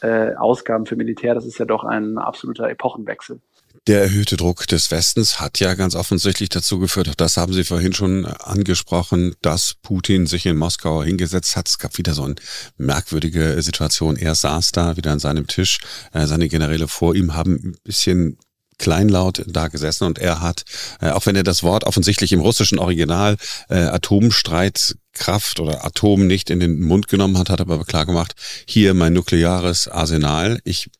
äh, 0.01 0.35
Ausgaben 0.37 0.87
für 0.87 0.97
Militär, 0.97 1.35
das 1.35 1.45
ist 1.45 1.59
ja 1.59 1.65
doch 1.65 1.85
ein 1.85 2.19
absoluter 2.19 2.69
Epochenwechsel. 2.71 3.41
Der 3.87 4.03
erhöhte 4.03 4.37
Druck 4.37 4.67
des 4.67 4.91
Westens 4.91 5.41
hat 5.41 5.61
ja 5.61 5.75
ganz 5.75 5.95
offensichtlich 5.95 6.49
dazu 6.49 6.79
geführt, 6.79 7.13
das 7.17 7.37
haben 7.37 7.53
Sie 7.53 7.65
vorhin 7.65 7.93
schon 7.93 8.27
angesprochen, 8.27 9.35
dass 9.41 9.75
Putin 9.83 10.27
sich 10.27 10.47
in 10.47 10.57
Moskau 10.57 11.03
hingesetzt 11.03 11.57
hat. 11.57 11.69
Es 11.69 11.79
gab 11.79 11.97
wieder 11.97 12.15
so 12.15 12.25
eine 12.25 12.35
merkwürdige 12.77 13.63
Situation. 13.63 14.17
Er 14.17 14.35
saß 14.35 14.73
da 14.73 14.97
wieder 14.97 15.13
an 15.13 15.21
seinem 15.21 15.47
Tisch, 15.47 15.79
äh, 16.13 16.27
seine 16.27 16.49
Generäle 16.49 16.89
vor 16.89 17.15
ihm 17.15 17.35
haben 17.35 17.55
ein 17.55 17.77
bisschen 17.85 18.39
kleinlaut 18.79 19.43
da 19.47 19.69
gesessen 19.69 20.05
und 20.05 20.19
er 20.19 20.41
hat, 20.41 20.65
äh, 21.01 21.11
auch 21.11 21.27
wenn 21.27 21.37
er 21.37 21.43
das 21.43 21.63
Wort 21.63 21.85
offensichtlich 21.85 22.33
im 22.33 22.41
russischen 22.41 22.79
Original 22.79 23.37
äh, 23.69 23.77
Atomstreitkraft 23.77 25.61
oder 25.61 25.85
Atom 25.85 26.27
nicht 26.27 26.49
in 26.49 26.61
den 26.61 26.81
Mund 26.81 27.09
genommen 27.09 27.39
hat, 27.39 27.51
hat 27.51 27.61
aber 27.61 27.85
klar 27.85 28.07
gemacht, 28.07 28.35
hier 28.67 28.95
mein 28.95 29.13
nukleares 29.13 29.89
Arsenal, 29.89 30.61
ich 30.65 30.91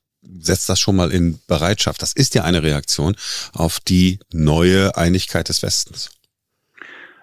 setzt 0.41 0.69
das 0.69 0.81
schon 0.81 0.97
mal 0.97 1.11
in 1.13 1.41
Bereitschaft. 1.47 2.03
Das 2.03 2.13
ist 2.13 2.35
ja 2.35 2.45
eine 2.45 2.63
Reaktion 2.63 3.17
auf 3.53 3.81
die 3.81 4.19
neue 4.33 4.97
Einigkeit 4.97 5.49
des 5.49 5.63
Westens. 5.63 6.11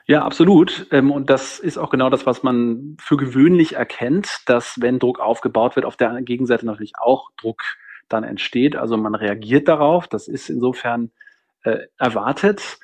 Ja, 0.07 0.23
absolut. 0.23 0.87
Ähm, 0.91 1.11
und 1.11 1.29
das 1.29 1.57
ist 1.59 1.77
auch 1.77 1.89
genau 1.89 2.09
das, 2.09 2.25
was 2.25 2.43
man 2.43 2.95
für 2.99 3.17
gewöhnlich 3.17 3.73
erkennt, 3.73 4.41
dass 4.45 4.79
wenn 4.79 4.99
Druck 4.99 5.19
aufgebaut 5.19 5.75
wird, 5.75 5.85
auf 5.85 5.97
der 5.97 6.21
Gegenseite 6.21 6.65
natürlich 6.65 6.93
auch 6.99 7.31
Druck 7.37 7.63
dann 8.07 8.23
entsteht. 8.23 8.75
Also 8.75 8.97
man 8.97 9.15
reagiert 9.15 9.67
darauf. 9.67 10.07
Das 10.07 10.27
ist 10.27 10.49
insofern 10.49 11.11
äh, 11.63 11.87
erwartet. 11.97 12.77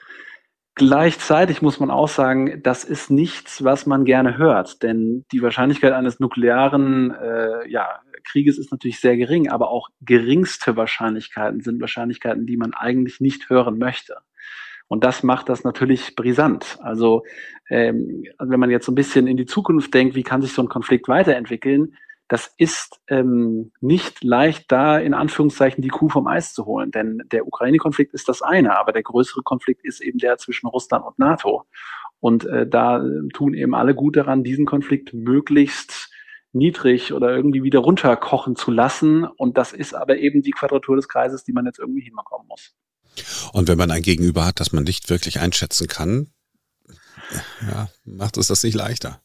Gleichzeitig 0.73 1.61
muss 1.61 1.79
man 1.79 1.91
auch 1.91 2.07
sagen, 2.07 2.63
das 2.63 2.83
ist 2.85 3.11
nichts, 3.11 3.63
was 3.63 3.85
man 3.85 4.05
gerne 4.05 4.37
hört, 4.37 4.81
denn 4.83 5.25
die 5.31 5.41
Wahrscheinlichkeit 5.41 5.91
eines 5.93 6.19
nuklearen 6.19 7.13
äh, 7.13 7.69
ja, 7.69 7.99
Krieges 8.23 8.57
ist 8.57 8.71
natürlich 8.71 8.99
sehr 8.99 9.17
gering, 9.17 9.49
aber 9.49 9.69
auch 9.69 9.89
geringste 10.01 10.75
Wahrscheinlichkeiten 10.75 11.61
sind 11.61 11.81
Wahrscheinlichkeiten, 11.81 12.45
die 12.45 12.57
man 12.57 12.73
eigentlich 12.73 13.19
nicht 13.19 13.49
hören 13.49 13.77
möchte. 13.77 14.17
Und 14.87 15.05
das 15.05 15.23
macht 15.23 15.47
das 15.47 15.63
natürlich 15.63 16.15
brisant. 16.17 16.77
Also, 16.81 17.23
ähm, 17.69 18.25
wenn 18.39 18.59
man 18.59 18.69
jetzt 18.69 18.85
so 18.85 18.91
ein 18.91 18.95
bisschen 18.95 19.25
in 19.25 19.37
die 19.37 19.45
Zukunft 19.45 19.93
denkt, 19.93 20.15
wie 20.15 20.23
kann 20.23 20.41
sich 20.41 20.51
so 20.51 20.61
ein 20.61 20.67
Konflikt 20.67 21.07
weiterentwickeln, 21.07 21.95
das 22.27 22.53
ist 22.57 23.01
ähm, 23.07 23.71
nicht 23.81 24.23
leicht, 24.23 24.71
da 24.71 24.97
in 24.97 25.13
Anführungszeichen 25.13 25.81
die 25.81 25.89
Kuh 25.89 26.07
vom 26.07 26.27
Eis 26.27 26.53
zu 26.53 26.65
holen. 26.65 26.91
Denn 26.91 27.21
der 27.31 27.47
Ukraine-Konflikt 27.47 28.13
ist 28.13 28.29
das 28.29 28.41
eine, 28.41 28.77
aber 28.77 28.91
der 28.93 29.03
größere 29.03 29.43
Konflikt 29.43 29.83
ist 29.83 30.01
eben 30.01 30.17
der 30.17 30.37
zwischen 30.37 30.67
Russland 30.67 31.05
und 31.05 31.19
NATO. 31.19 31.63
Und 32.19 32.45
äh, 32.45 32.67
da 32.67 33.03
tun 33.33 33.53
eben 33.53 33.75
alle 33.75 33.95
gut 33.95 34.15
daran, 34.15 34.43
diesen 34.43 34.65
Konflikt 34.65 35.13
möglichst 35.13 36.10
niedrig 36.53 37.13
oder 37.13 37.35
irgendwie 37.35 37.63
wieder 37.63 37.79
runterkochen 37.79 38.55
zu 38.55 38.71
lassen. 38.71 39.25
Und 39.25 39.57
das 39.57 39.73
ist 39.73 39.93
aber 39.93 40.17
eben 40.17 40.41
die 40.41 40.51
Quadratur 40.51 40.95
des 40.95 41.07
Kreises, 41.07 41.43
die 41.43 41.53
man 41.53 41.65
jetzt 41.65 41.79
irgendwie 41.79 42.01
hinbekommen 42.01 42.47
muss. 42.47 42.73
Und 43.53 43.67
wenn 43.67 43.77
man 43.77 43.91
ein 43.91 44.01
Gegenüber 44.01 44.45
hat, 44.45 44.59
das 44.59 44.71
man 44.71 44.83
nicht 44.83 45.09
wirklich 45.09 45.39
einschätzen 45.39 45.87
kann, 45.87 46.27
ja, 47.61 47.89
macht 48.05 48.37
es 48.37 48.47
das 48.47 48.63
nicht 48.63 48.75
leichter. 48.75 49.21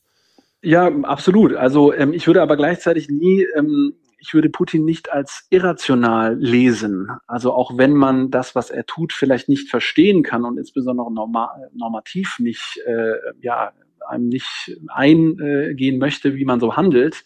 Ja, 0.63 0.89
absolut. 1.03 1.55
Also 1.55 1.93
ähm, 1.93 2.13
ich 2.13 2.27
würde 2.27 2.43
aber 2.43 2.57
gleichzeitig 2.57 3.09
nie, 3.09 3.47
ähm, 3.57 3.95
ich 4.19 4.35
würde 4.35 4.49
Putin 4.49 4.85
nicht 4.85 5.13
als 5.13 5.47
irrational 5.51 6.37
lesen. 6.39 7.09
Also 7.27 7.53
auch 7.53 7.77
wenn 7.77 7.95
man 7.95 8.31
das, 8.31 8.55
was 8.55 8.71
er 8.71 8.87
tut, 8.87 9.13
vielleicht 9.13 9.49
nicht 9.49 9.71
verstehen 9.71 10.23
kann 10.23 10.45
und 10.45 10.59
insbesondere 10.59 11.13
norma 11.13 11.51
normativ 11.73 12.39
nicht 12.39 12.81
äh, 12.87 13.15
ja, 13.41 13.73
einem 14.09 14.29
nicht 14.29 14.79
eingehen 14.89 15.99
möchte, 15.99 16.35
wie 16.35 16.45
man 16.45 16.61
so 16.61 16.77
handelt, 16.77 17.25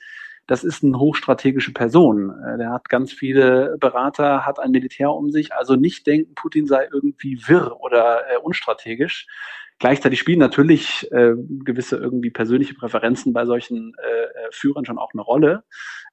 das 0.51 0.65
ist 0.65 0.83
eine 0.83 0.99
hochstrategische 0.99 1.73
Person. 1.73 2.31
Äh, 2.31 2.59
der 2.59 2.73
hat 2.73 2.89
ganz 2.89 3.13
viele 3.13 3.77
Berater, 3.79 4.45
hat 4.45 4.59
ein 4.59 4.73
Militär 4.73 5.13
um 5.13 5.31
sich. 5.31 5.55
Also 5.55 5.77
nicht 5.77 6.09
denken, 6.09 6.35
Putin 6.35 6.67
sei 6.67 6.89
irgendwie 6.93 7.39
wirr 7.47 7.81
oder 7.81 8.23
äh, 8.29 8.37
unstrategisch. 8.37 9.29
Gleichzeitig 9.79 10.19
spielen 10.19 10.41
natürlich 10.41 11.11
äh, 11.13 11.35
gewisse 11.65 11.99
irgendwie 11.99 12.31
persönliche 12.31 12.75
Präferenzen 12.75 13.33
bei 13.33 13.47
solchen 13.47 13.95
äh, 14.03 14.47
äh 14.47 14.49
Führern 14.51 14.85
schon 14.85 14.99
auch 14.99 15.13
eine 15.15 15.23
Rolle. 15.23 15.63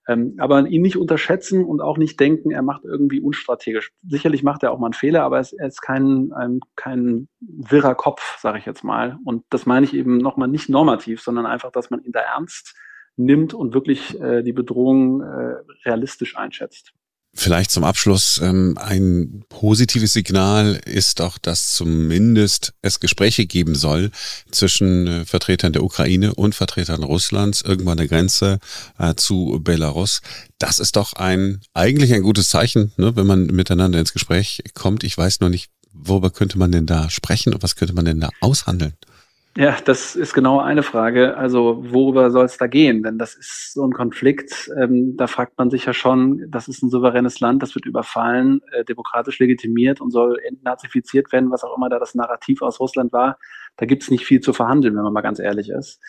Ähm, 0.07 0.35
aber 0.37 0.65
ihn 0.67 0.81
nicht 0.81 0.97
unterschätzen 0.97 1.65
und 1.65 1.81
auch 1.81 1.97
nicht 1.97 2.19
denken, 2.19 2.51
er 2.51 2.61
macht 2.61 2.85
irgendwie 2.85 3.19
unstrategisch. 3.19 3.91
Sicherlich 4.07 4.41
macht 4.41 4.63
er 4.63 4.71
auch 4.71 4.79
mal 4.79 4.87
einen 4.87 4.93
Fehler, 4.93 5.23
aber 5.23 5.37
er 5.37 5.67
ist 5.67 5.81
kein, 5.81 6.31
ein, 6.31 6.61
kein 6.75 7.27
wirrer 7.39 7.95
Kopf, 7.95 8.39
sage 8.39 8.57
ich 8.57 8.65
jetzt 8.65 8.83
mal. 8.83 9.17
Und 9.25 9.43
das 9.49 9.65
meine 9.65 9.85
ich 9.85 9.93
eben 9.93 10.17
nochmal 10.17 10.47
nicht 10.47 10.69
normativ, 10.69 11.21
sondern 11.21 11.45
einfach, 11.45 11.71
dass 11.71 11.89
man 11.89 12.01
ihn 12.01 12.13
da 12.13 12.21
ernst 12.21 12.75
nimmt 13.17 13.53
und 13.53 13.73
wirklich 13.73 14.19
äh, 14.21 14.43
die 14.43 14.53
Bedrohung 14.53 15.21
äh, 15.21 15.55
realistisch 15.85 16.37
einschätzt. 16.37 16.93
Vielleicht 17.39 17.69
zum 17.69 17.83
Abschluss 17.83 18.41
ähm, 18.43 18.79
ein 18.81 19.43
positives 19.47 20.13
Signal 20.13 20.81
ist 20.85 21.21
auch, 21.21 21.37
dass 21.37 21.75
zumindest 21.75 22.73
es 22.81 22.99
Gespräche 22.99 23.45
geben 23.45 23.75
soll 23.75 24.09
zwischen 24.49 25.05
äh, 25.05 25.23
Vertretern 25.23 25.71
der 25.71 25.83
Ukraine 25.83 26.33
und 26.33 26.55
Vertretern 26.55 27.03
Russlands 27.03 27.61
irgendwann 27.61 27.91
an 27.91 27.97
der 27.99 28.07
Grenze 28.07 28.57
äh, 28.97 29.13
zu 29.13 29.59
Belarus. 29.63 30.21
Das 30.57 30.79
ist 30.79 30.95
doch 30.95 31.13
ein 31.13 31.61
eigentlich 31.75 32.11
ein 32.11 32.23
gutes 32.23 32.49
Zeichen, 32.49 32.91
ne, 32.97 33.15
wenn 33.15 33.27
man 33.27 33.45
miteinander 33.45 33.99
ins 33.99 34.13
Gespräch 34.13 34.63
kommt. 34.73 35.03
Ich 35.03 35.15
weiß 35.15 35.39
noch 35.39 35.49
nicht, 35.49 35.69
worüber 35.93 36.31
könnte 36.31 36.57
man 36.57 36.71
denn 36.71 36.87
da 36.87 37.11
sprechen 37.11 37.53
und 37.53 37.61
was 37.61 37.75
könnte 37.75 37.93
man 37.93 38.05
denn 38.05 38.19
da 38.19 38.29
aushandeln? 38.41 38.93
Ja, 39.59 39.75
das 39.83 40.15
ist 40.15 40.35
genau 40.35 40.59
eine 40.59 40.83
Frage. 40.83 41.35
Also 41.35 41.83
worüber 41.91 42.29
soll 42.29 42.45
es 42.45 42.57
da 42.57 42.67
gehen? 42.67 43.01
Denn 43.01 43.17
das 43.17 43.33
ist 43.33 43.73
so 43.73 43.83
ein 43.83 43.91
Konflikt, 43.91 44.69
ähm, 44.77 45.17
da 45.17 45.25
fragt 45.25 45.57
man 45.57 45.71
sich 45.71 45.85
ja 45.85 45.93
schon, 45.93 46.45
das 46.51 46.67
ist 46.67 46.83
ein 46.83 46.91
souveränes 46.91 47.39
Land, 47.39 47.63
das 47.63 47.73
wird 47.73 47.87
überfallen, 47.87 48.61
äh, 48.71 48.85
demokratisch 48.85 49.39
legitimiert 49.39 49.99
und 49.99 50.11
soll 50.11 50.37
entnazifiziert 50.47 51.31
werden, 51.31 51.49
was 51.49 51.63
auch 51.63 51.75
immer 51.75 51.89
da 51.89 51.97
das 51.97 52.13
Narrativ 52.13 52.61
aus 52.61 52.79
Russland 52.79 53.11
war. 53.13 53.39
Da 53.77 53.87
gibt's 53.87 54.11
nicht 54.11 54.25
viel 54.27 54.41
zu 54.41 54.53
verhandeln, 54.53 54.95
wenn 54.95 55.03
man 55.03 55.13
mal 55.13 55.21
ganz 55.21 55.39
ehrlich 55.39 55.69
ist. 55.69 55.99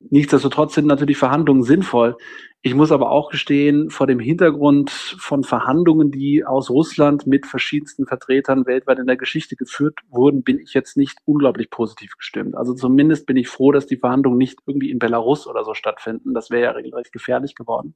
Nichtsdestotrotz 0.00 0.74
sind 0.74 0.86
natürlich 0.86 1.18
Verhandlungen 1.18 1.64
sinnvoll. 1.64 2.16
Ich 2.62 2.74
muss 2.74 2.92
aber 2.92 3.10
auch 3.10 3.30
gestehen, 3.30 3.90
vor 3.90 4.06
dem 4.06 4.20
Hintergrund 4.20 4.90
von 4.90 5.44
Verhandlungen, 5.44 6.10
die 6.10 6.44
aus 6.44 6.70
Russland 6.70 7.26
mit 7.26 7.46
verschiedensten 7.46 8.06
Vertretern 8.06 8.66
weltweit 8.66 8.98
in 8.98 9.06
der 9.06 9.16
Geschichte 9.16 9.56
geführt 9.56 9.98
wurden, 10.08 10.42
bin 10.42 10.58
ich 10.60 10.74
jetzt 10.74 10.96
nicht 10.96 11.18
unglaublich 11.24 11.70
positiv 11.70 12.16
gestimmt. 12.16 12.56
Also 12.56 12.74
zumindest 12.74 13.26
bin 13.26 13.36
ich 13.36 13.48
froh, 13.48 13.72
dass 13.72 13.86
die 13.86 13.96
Verhandlungen 13.96 14.38
nicht 14.38 14.58
irgendwie 14.66 14.90
in 14.90 14.98
Belarus 14.98 15.46
oder 15.46 15.64
so 15.64 15.74
stattfinden. 15.74 16.34
Das 16.34 16.50
wäre 16.50 16.64
ja 16.64 16.70
regelrecht 16.72 17.12
gefährlich 17.12 17.54
geworden 17.54 17.94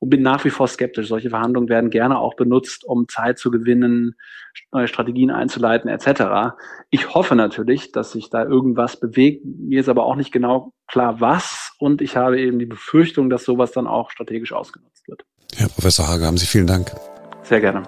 und 0.00 0.10
bin 0.10 0.22
nach 0.22 0.44
wie 0.44 0.50
vor 0.50 0.68
skeptisch. 0.68 1.08
Solche 1.08 1.30
Verhandlungen 1.30 1.68
werden 1.68 1.90
gerne 1.90 2.18
auch 2.18 2.34
benutzt, 2.34 2.84
um 2.84 3.08
Zeit 3.08 3.38
zu 3.38 3.50
gewinnen, 3.50 4.14
neue 4.72 4.88
Strategien 4.88 5.30
einzuleiten 5.30 5.88
etc. 5.88 6.56
Ich 6.90 7.14
hoffe 7.14 7.34
natürlich, 7.34 7.92
dass 7.92 8.12
sich 8.12 8.30
da 8.30 8.44
irgendwas 8.44 8.98
bewegt. 8.98 9.44
Mir 9.44 9.80
ist 9.80 9.88
aber 9.88 10.04
auch 10.04 10.16
nicht 10.16 10.32
genau 10.32 10.72
klar, 10.86 11.20
was. 11.20 11.72
Und 11.78 12.02
ich 12.02 12.16
habe 12.16 12.40
eben 12.40 12.58
die 12.58 12.66
Befürchtung, 12.66 13.30
dass 13.30 13.44
sowas 13.44 13.72
dann 13.72 13.86
auch 13.86 14.10
strategisch 14.10 14.52
ausgenutzt 14.52 15.08
wird. 15.08 15.24
Herr 15.56 15.68
Professor 15.68 16.08
Hage, 16.08 16.24
haben 16.26 16.38
Sie 16.38 16.46
vielen 16.46 16.66
Dank. 16.66 16.92
Sehr 17.42 17.60
gerne. 17.60 17.82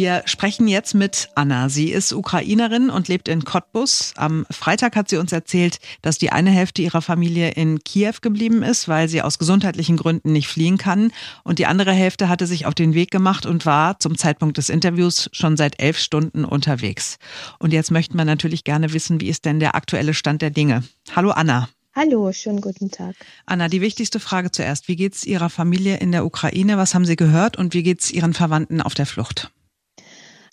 Wir 0.00 0.22
sprechen 0.24 0.66
jetzt 0.66 0.94
mit 0.94 1.28
Anna. 1.34 1.68
Sie 1.68 1.90
ist 1.90 2.14
Ukrainerin 2.14 2.88
und 2.88 3.08
lebt 3.08 3.28
in 3.28 3.44
Cottbus. 3.44 4.14
Am 4.16 4.46
Freitag 4.50 4.96
hat 4.96 5.10
sie 5.10 5.18
uns 5.18 5.30
erzählt, 5.30 5.78
dass 6.00 6.16
die 6.16 6.32
eine 6.32 6.48
Hälfte 6.48 6.80
ihrer 6.80 7.02
Familie 7.02 7.50
in 7.50 7.84
Kiew 7.84 8.14
geblieben 8.22 8.62
ist, 8.62 8.88
weil 8.88 9.10
sie 9.10 9.20
aus 9.20 9.38
gesundheitlichen 9.38 9.98
Gründen 9.98 10.32
nicht 10.32 10.48
fliehen 10.48 10.78
kann. 10.78 11.12
Und 11.44 11.58
die 11.58 11.66
andere 11.66 11.92
Hälfte 11.92 12.30
hatte 12.30 12.46
sich 12.46 12.64
auf 12.64 12.74
den 12.74 12.94
Weg 12.94 13.10
gemacht 13.10 13.44
und 13.44 13.66
war 13.66 13.98
zum 13.98 14.16
Zeitpunkt 14.16 14.56
des 14.56 14.70
Interviews 14.70 15.28
schon 15.34 15.58
seit 15.58 15.82
elf 15.82 15.98
Stunden 15.98 16.46
unterwegs. 16.46 17.18
Und 17.58 17.74
jetzt 17.74 17.90
möchten 17.90 18.16
wir 18.16 18.24
natürlich 18.24 18.64
gerne 18.64 18.94
wissen, 18.94 19.20
wie 19.20 19.28
ist 19.28 19.44
denn 19.44 19.60
der 19.60 19.74
aktuelle 19.74 20.14
Stand 20.14 20.40
der 20.40 20.48
Dinge? 20.48 20.82
Hallo 21.14 21.32
Anna. 21.32 21.68
Hallo, 21.94 22.32
schönen 22.32 22.62
guten 22.62 22.90
Tag. 22.90 23.16
Anna, 23.44 23.68
die 23.68 23.82
wichtigste 23.82 24.18
Frage 24.18 24.50
zuerst. 24.50 24.88
Wie 24.88 24.96
geht's 24.96 25.26
Ihrer 25.26 25.50
Familie 25.50 25.98
in 25.98 26.10
der 26.10 26.24
Ukraine? 26.24 26.78
Was 26.78 26.94
haben 26.94 27.04
Sie 27.04 27.16
gehört? 27.16 27.58
Und 27.58 27.74
wie 27.74 27.82
geht's 27.82 28.10
Ihren 28.10 28.32
Verwandten 28.32 28.80
auf 28.80 28.94
der 28.94 29.04
Flucht? 29.04 29.50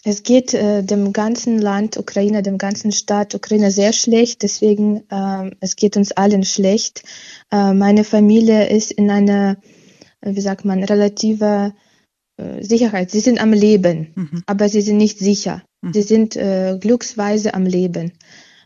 Es 0.04 0.24
geht 0.24 0.54
äh, 0.54 0.84
dem 0.84 1.12
ganzen 1.12 1.60
Land 1.60 1.98
Ukraine, 1.98 2.44
dem 2.44 2.58
ganzen 2.58 2.92
Staat 2.92 3.34
Ukraine 3.36 3.72
sehr 3.72 3.94
schlecht. 3.94 4.44
Deswegen, 4.44 5.04
äh, 5.10 5.51
es 5.60 5.75
geht 5.75 5.98
uns 5.98 6.12
allen 6.12 6.44
schlecht. 6.44 7.04
Äh, 7.51 7.74
meine 7.74 8.04
Familie 8.04 8.70
ist 8.70 8.92
in 8.92 9.10
einer, 9.10 9.58
äh, 10.22 10.36
wie 10.36 10.42
sagt 10.42 10.66
man, 10.66 10.84
relative 10.84 11.74
äh, 12.38 12.63
Sicherheit. 12.63 13.12
Sie 13.12 13.20
sind 13.20 13.42
am 13.42 13.54
Leben, 13.54 14.13
mhm. 14.16 14.44
aber 14.46 14.70
sie 14.70 14.82
sind 14.82 14.98
nicht 14.98 15.20
sicher. 15.20 15.63
Mhm. 15.82 15.94
Sie 15.94 16.04
sind 16.04 16.36
äh, 16.36 16.77
glücksweise 16.80 17.54
am 17.54 17.66
Leben. 17.66 18.13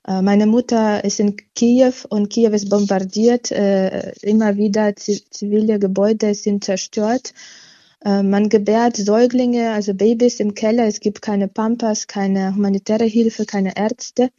Meine 0.07 0.47
Mutter 0.47 1.03
ist 1.03 1.19
in 1.19 1.38
Kiew 1.53 1.93
und 2.09 2.29
Kiew 2.31 2.50
ist 2.53 2.71
bombardiert. 2.71 3.51
Immer 3.51 4.57
wieder 4.57 4.95
zivile 4.95 5.77
Gebäude 5.77 6.33
sind 6.33 6.63
zerstört. 6.63 7.35
Äh, 8.03 8.24
man 8.24 8.50
gebärt 8.50 8.98
Säuglinge, 8.98 9.72
also 9.72 9.93
Babys 9.93 10.39
im 10.39 10.53
Keller. 10.53 10.86
Es 10.86 11.00
gibt 11.00 11.22
keine 11.22 11.48
Pampas, 11.48 12.08
keine 12.08 12.55
humanitäre 12.55 13.05
Hilfe, 13.05 13.46
keine 13.46 13.75
Ärzte. 13.77 14.29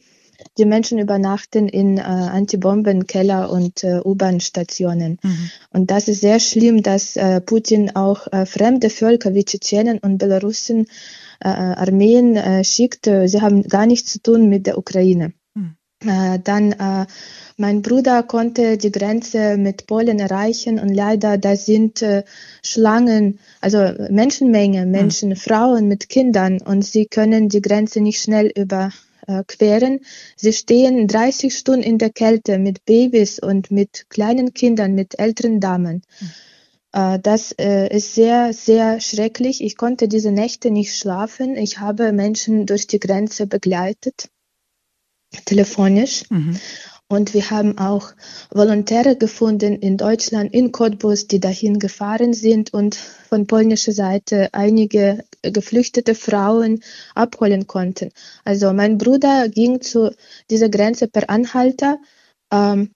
Die 0.57 0.65
Menschen 0.65 0.99
übernachten 0.99 1.69
in 1.69 1.97
äh, 1.97 2.01
Antibombenkeller 2.01 3.49
und 3.49 3.83
äh, 3.83 4.01
U-Bahn-Stationen. 4.03 5.19
Mhm. 5.21 5.51
Und 5.69 5.91
das 5.91 6.07
ist 6.07 6.21
sehr 6.21 6.39
schlimm, 6.39 6.83
dass 6.83 7.15
äh, 7.15 7.39
Putin 7.39 7.95
auch 7.95 8.27
äh, 8.31 8.45
fremde 8.45 8.89
Völker 8.89 9.33
wie 9.33 9.45
Tschetschenen 9.45 9.99
und 9.99 10.17
Belarusen 10.17 10.87
äh, 11.39 11.47
Armeen 11.47 12.35
äh, 12.35 12.63
schickt. 12.63 13.05
Sie 13.05 13.41
haben 13.41 13.63
gar 13.63 13.85
nichts 13.85 14.13
zu 14.13 14.21
tun 14.21 14.49
mit 14.49 14.65
der 14.65 14.77
Ukraine. 14.77 15.33
Äh, 16.05 16.39
dann 16.43 16.71
äh, 16.73 17.05
mein 17.57 17.81
Bruder 17.81 18.23
konnte 18.23 18.77
die 18.77 18.91
Grenze 18.91 19.57
mit 19.57 19.87
Polen 19.87 20.19
erreichen 20.19 20.79
und 20.79 20.89
leider 20.89 21.37
da 21.37 21.55
sind 21.55 22.01
äh, 22.01 22.23
Schlangen, 22.63 23.39
also 23.61 23.77
Menschenmenge, 24.09 24.81
hm. 24.81 24.91
Menschen, 24.91 25.29
mhm. 25.29 25.35
Frauen 25.35 25.87
mit 25.87 26.09
Kindern 26.09 26.61
und 26.61 26.83
sie 26.83 27.05
können 27.05 27.49
die 27.49 27.61
Grenze 27.61 28.01
nicht 28.01 28.21
schnell 28.21 28.51
überqueren. 28.55 29.99
Sie 30.35 30.53
stehen 30.53 31.07
30 31.07 31.55
Stunden 31.55 31.83
in 31.83 31.97
der 31.97 32.09
Kälte 32.09 32.57
mit 32.57 32.85
Babys 32.85 33.39
und 33.39 33.71
mit 33.71 34.09
kleinen 34.09 34.53
Kindern, 34.53 34.95
mit 34.95 35.19
älteren 35.19 35.59
Damen. 35.59 36.01
Mhm. 36.19 36.29
Das 37.23 37.53
äh, 37.53 37.87
ist 37.87 38.13
sehr, 38.13 38.53
sehr 38.53 39.01
schrecklich. 39.01 39.63
Ich 39.63 39.77
konnte 39.77 40.07
diese 40.07 40.31
Nächte 40.31 40.69
nicht 40.69 40.95
schlafen. 40.95 41.57
Ich 41.57 41.79
habe 41.79 42.11
Menschen 42.11 42.67
durch 42.67 42.85
die 42.85 42.99
Grenze 42.99 43.47
begleitet, 43.47 44.29
telefonisch. 45.45 46.23
Mhm. 46.29 46.59
Und 47.09 47.33
wir 47.35 47.51
haben 47.51 47.77
auch 47.77 48.13
Volontäre 48.49 49.15
gefunden 49.15 49.75
in 49.75 49.97
Deutschland, 49.97 50.51
in 50.51 50.71
Cottbus, 50.71 51.27
die 51.27 51.39
dahin 51.39 51.77
gefahren 51.77 52.33
sind 52.33 52.73
und 52.73 52.95
von 52.95 53.45
polnischer 53.45 53.91
Seite 53.91 54.49
einige 54.53 55.23
geflüchtete 55.43 56.15
Frauen 56.15 56.81
abholen 57.13 57.67
konnten. 57.67 58.09
Also 58.45 58.73
mein 58.73 58.97
Bruder 58.97 59.47
ging 59.49 59.81
zu 59.81 60.11
dieser 60.49 60.69
Grenze 60.69 61.07
per 61.07 61.29
Anhalter 61.29 61.99
ähm, 62.51 62.91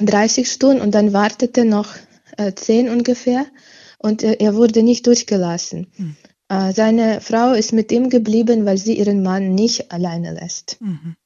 30 0.00 0.50
Stunden 0.50 0.80
und 0.80 0.94
dann 0.94 1.12
wartete 1.12 1.64
noch 1.64 1.94
äh, 2.38 2.52
10 2.52 2.88
ungefähr 2.88 3.46
und 3.98 4.22
äh, 4.24 4.36
er 4.40 4.56
wurde 4.56 4.82
nicht 4.82 5.06
durchgelassen. 5.06 5.86
Mhm. 5.96 6.16
Äh, 6.48 6.72
seine 6.72 7.20
Frau 7.20 7.52
ist 7.52 7.72
mit 7.72 7.92
ihm 7.92 8.10
geblieben, 8.10 8.66
weil 8.66 8.78
sie 8.78 8.98
ihren 8.98 9.22
Mann 9.22 9.54
nicht 9.54 9.92
alleine 9.92 10.32
lässt. 10.32 10.78
Mhm. 10.80 11.16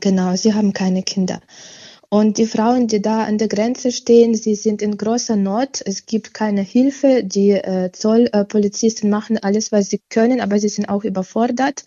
Genau, 0.00 0.36
sie 0.36 0.54
haben 0.54 0.72
keine 0.72 1.02
Kinder. 1.02 1.40
Und 2.08 2.36
die 2.36 2.46
Frauen, 2.46 2.88
die 2.88 3.00
da 3.00 3.24
an 3.24 3.38
der 3.38 3.48
Grenze 3.48 3.90
stehen, 3.90 4.34
sie 4.34 4.54
sind 4.54 4.82
in 4.82 4.98
großer 4.98 5.36
Not. 5.36 5.80
Es 5.86 6.04
gibt 6.04 6.34
keine 6.34 6.60
Hilfe. 6.60 7.24
Die 7.24 7.52
äh, 7.52 7.90
Zollpolizisten 7.90 9.08
machen 9.08 9.38
alles, 9.38 9.72
was 9.72 9.88
sie 9.88 10.00
können, 10.10 10.42
aber 10.42 10.58
sie 10.58 10.68
sind 10.68 10.90
auch 10.90 11.04
überfordert. 11.04 11.84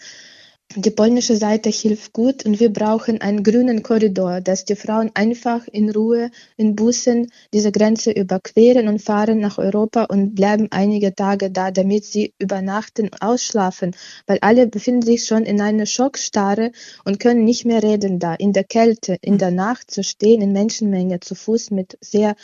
Die 0.77 0.91
polnische 0.91 1.37
Seite 1.37 1.69
hilft 1.69 2.11
gut 2.11 2.45
und 2.45 2.59
wir 2.59 2.71
brauchen 2.71 3.21
einen 3.21 3.43
grünen 3.43 3.81
Korridor, 3.81 4.41
dass 4.41 4.65
die 4.65 4.75
Frauen 4.75 5.09
einfach 5.13 5.65
in 5.69 5.89
Ruhe 5.89 6.31
in 6.57 6.75
Bussen 6.75 7.31
diese 7.53 7.71
Grenze 7.71 8.11
überqueren 8.11 8.89
und 8.89 9.01
fahren 9.01 9.39
nach 9.39 9.57
Europa 9.57 10.03
und 10.03 10.35
bleiben 10.35 10.67
einige 10.71 11.15
Tage 11.15 11.49
da, 11.49 11.71
damit 11.71 12.03
sie 12.03 12.33
übernachten 12.39 13.05
und 13.05 13.21
ausschlafen, 13.21 13.95
weil 14.27 14.39
alle 14.41 14.67
befinden 14.67 15.03
sich 15.03 15.25
schon 15.25 15.43
in 15.43 15.61
einer 15.61 15.85
Schockstarre 15.85 16.73
und 17.05 17.21
können 17.21 17.45
nicht 17.45 17.63
mehr 17.63 17.81
reden 17.81 18.19
da, 18.19 18.33
in 18.33 18.51
der 18.51 18.65
Kälte, 18.65 19.17
in 19.21 19.37
der 19.37 19.51
Nacht 19.51 19.91
zu 19.91 20.03
stehen, 20.03 20.41
in 20.41 20.51
Menschenmenge, 20.51 21.21
zu 21.21 21.35
Fuß 21.35 21.71
mit 21.71 21.97
sehr 22.01 22.35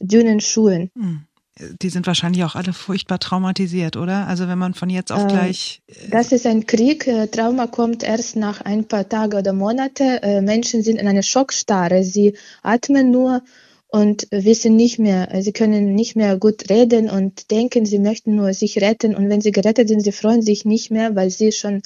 dünnen 0.00 0.38
Schuhen. 0.38 0.92
Mhm 0.94 1.26
die 1.58 1.88
sind 1.90 2.06
wahrscheinlich 2.06 2.44
auch 2.44 2.54
alle 2.54 2.72
furchtbar 2.72 3.18
traumatisiert, 3.18 3.96
oder? 3.96 4.26
Also 4.26 4.48
wenn 4.48 4.58
man 4.58 4.74
von 4.74 4.88
jetzt 4.90 5.12
auf 5.12 5.24
äh, 5.24 5.26
gleich. 5.26 5.82
Äh, 5.86 6.08
das 6.10 6.32
ist 6.32 6.46
ein 6.46 6.66
Krieg. 6.66 7.06
Äh, 7.06 7.26
Trauma 7.26 7.66
kommt 7.66 8.02
erst 8.02 8.36
nach 8.36 8.60
ein 8.60 8.86
paar 8.86 9.08
Tagen 9.08 9.38
oder 9.38 9.52
Monate. 9.52 10.22
Äh, 10.22 10.42
Menschen 10.42 10.82
sind 10.82 10.98
in 10.98 11.08
einer 11.08 11.22
Schockstarre. 11.22 12.02
Sie 12.04 12.36
atmen 12.62 13.10
nur 13.10 13.42
und 13.88 14.28
wissen 14.30 14.76
nicht 14.76 15.00
mehr, 15.00 15.28
sie 15.42 15.52
können 15.52 15.96
nicht 15.96 16.14
mehr 16.14 16.36
gut 16.38 16.70
reden 16.70 17.10
und 17.10 17.50
denken, 17.50 17.84
sie 17.86 17.98
möchten 17.98 18.36
nur 18.36 18.54
sich 18.54 18.80
retten. 18.80 19.16
Und 19.16 19.28
wenn 19.28 19.40
sie 19.40 19.50
gerettet 19.50 19.88
sind, 19.88 20.00
sie 20.00 20.12
freuen 20.12 20.42
sich 20.42 20.64
nicht 20.64 20.92
mehr, 20.92 21.16
weil 21.16 21.30
sie 21.30 21.50
schon 21.50 21.82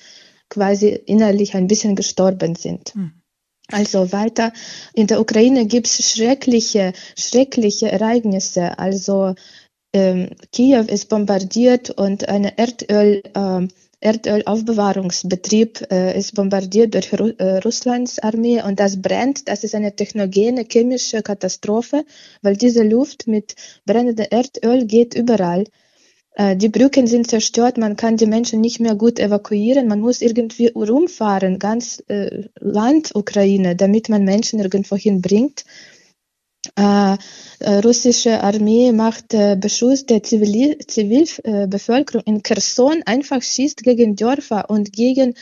quasi 0.50 0.88
innerlich 0.88 1.55
ein 1.55 1.66
bisschen 1.66 1.96
gestorben 1.96 2.57
sind. 2.57 2.94
Hm. 2.94 3.12
Also 3.70 4.12
weiter. 4.12 4.53
In 4.94 5.07
der 5.07 5.20
Ukraine 5.20 5.66
gibt 5.66 5.87
es 5.87 6.11
schreckliche, 6.11 6.92
schreckliche 7.18 7.90
Ereignisse. 7.90 8.79
Also 8.79 9.35
ähm, 9.94 10.31
Kiew 10.53 10.85
ist 10.88 11.09
bombardiert 11.09 11.90
und 11.90 12.29
ein 12.29 12.44
Erdöl, 12.44 13.22
äh, 13.35 13.68
Erdölaufbewahrungsbetrieb 14.00 15.90
äh, 15.90 16.18
ist 16.18 16.35
bombardiert 16.35 16.92
durch 16.92 17.18
Ru 17.18 17.29
äh, 17.38 17.59
Russlands 17.64 18.18
Armee 18.18 18.62
und 18.62 18.79
das 18.81 19.00
brennt. 19.00 19.48
Das 19.48 19.64
ist 19.64 19.74
eine 19.74 19.96
technogene 19.96 20.66
chemische 20.70 21.22
Katastrophe, 21.22 22.05
weil 22.42 22.57
diese 22.57 22.83
Luft 22.83 23.27
mit 23.27 23.55
brennendem 23.87 24.27
Erdöl 24.31 24.85
geht 24.85 25.14
überall. 25.14 25.64
Äh, 26.35 26.57
die 26.57 26.68
Brücken 26.68 27.07
sind 27.07 27.29
zerstört, 27.29 27.79
man 27.79 27.97
kann 27.97 28.16
die 28.16 28.27
Menschen 28.27 28.61
nicht 28.61 28.81
mehr 28.81 28.97
gut 28.97 29.18
evakuieren, 29.18 29.88
man 29.88 30.01
muss 30.01 30.20
irgendwie 30.20 30.68
rumfahren, 30.68 31.59
ganz 31.59 32.03
äh, 32.09 32.49
Land 32.59 33.14
Ukraine, 33.14 33.77
damit 33.77 34.09
man 34.09 34.25
Menschen 34.25 34.61
irgendwo 34.61 34.97
hinbringt. 34.97 35.64
Äh, 36.77 37.16
äh, 37.61 37.79
russische 37.85 38.42
Armee 38.42 38.90
macht 38.92 39.35
äh, 39.35 39.57
Beschuss 39.59 40.07
der 40.07 40.23
Zivil 40.23 40.79
Zivilbevölkerung 40.79 42.23
in 42.25 42.42
Kherson, 42.42 43.03
einfach 43.05 43.42
schießt 43.42 43.83
gegen 43.83 44.16
Dörfer 44.16 44.70
und 44.70 44.92
gegen 44.92 45.35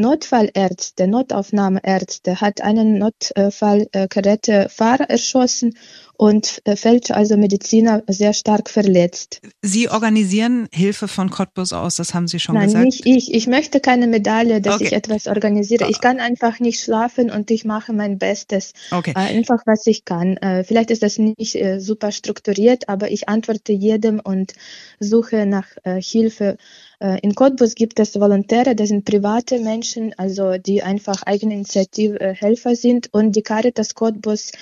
Notfallärzte, 0.00 1.06
Notaufnahmeärzte, 1.06 2.40
hat 2.40 2.60
einen 2.60 2.98
Notfallgerätefahrer 2.98 5.08
erschossen 5.08 5.74
und 6.20 6.60
fällt 6.74 7.10
also 7.10 7.38
Mediziner 7.38 8.02
sehr 8.06 8.34
stark 8.34 8.68
verletzt. 8.68 9.40
Sie 9.62 9.88
organisieren 9.88 10.68
Hilfe 10.70 11.08
von 11.08 11.30
Cottbus 11.30 11.72
aus, 11.72 11.96
das 11.96 12.12
haben 12.12 12.28
Sie 12.28 12.38
schon 12.38 12.56
Nein, 12.56 12.66
gesagt. 12.66 12.80
Nein, 12.80 12.88
nicht 12.88 13.06
ich. 13.06 13.32
Ich 13.32 13.46
möchte 13.46 13.80
keine 13.80 14.06
Medaille, 14.06 14.60
dass 14.60 14.74
okay. 14.74 14.84
ich 14.84 14.92
etwas 14.92 15.28
organisiere. 15.28 15.88
Ich 15.88 16.02
kann 16.02 16.20
einfach 16.20 16.60
nicht 16.60 16.80
schlafen 16.80 17.30
und 17.30 17.50
ich 17.50 17.64
mache 17.64 17.94
mein 17.94 18.18
Bestes. 18.18 18.74
Okay. 18.90 19.12
Äh, 19.12 19.36
einfach, 19.36 19.62
was 19.64 19.86
ich 19.86 20.04
kann. 20.04 20.36
Äh, 20.36 20.64
vielleicht 20.64 20.90
ist 20.90 21.02
das 21.02 21.16
nicht 21.16 21.54
äh, 21.54 21.80
super 21.80 22.12
strukturiert, 22.12 22.90
aber 22.90 23.10
ich 23.10 23.30
antworte 23.30 23.72
jedem 23.72 24.20
und 24.20 24.52
suche 24.98 25.46
nach 25.46 25.68
Hilfe. 25.84 26.58
In 27.22 27.34
Cottbus 27.34 27.74
gibt 27.74 27.98
es 27.98 28.20
Volontäre, 28.20 28.76
das 28.76 28.88
sind 28.88 29.06
private 29.06 29.58
Menschen, 29.58 30.12
also 30.18 30.58
die 30.58 30.82
einfach 30.82 31.22
eigene 31.22 31.54
Initiative 31.54 32.34
Helfer 32.34 32.76
sind 32.76 33.08
und 33.12 33.32
die 33.36 33.42
Caritas 33.42 33.94
Cottbus 33.94 34.52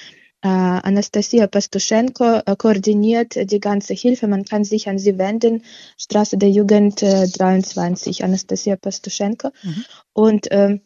äh, 0.43 0.49
Anastasia 0.49 1.49
Pastuschenko 1.49 2.43
äh, 2.47 2.57
koordiniert 2.57 3.51
die 3.51 3.61
ganze 3.61 3.95
Hilfe. 3.95 4.29
Man 4.29 4.45
kann 4.45 4.65
sich 4.65 4.89
an 4.89 4.99
sie 4.99 5.19
wenden. 5.19 5.65
Straße 5.97 6.39
der 6.39 6.51
Jugend 6.51 7.03
23, 7.03 8.21
äh, 8.21 8.25
Anastasia 8.25 8.77
Pastuschenko. 8.77 9.51
Mhm. 9.63 9.85
Und 10.13 10.49
ähm, 10.51 10.81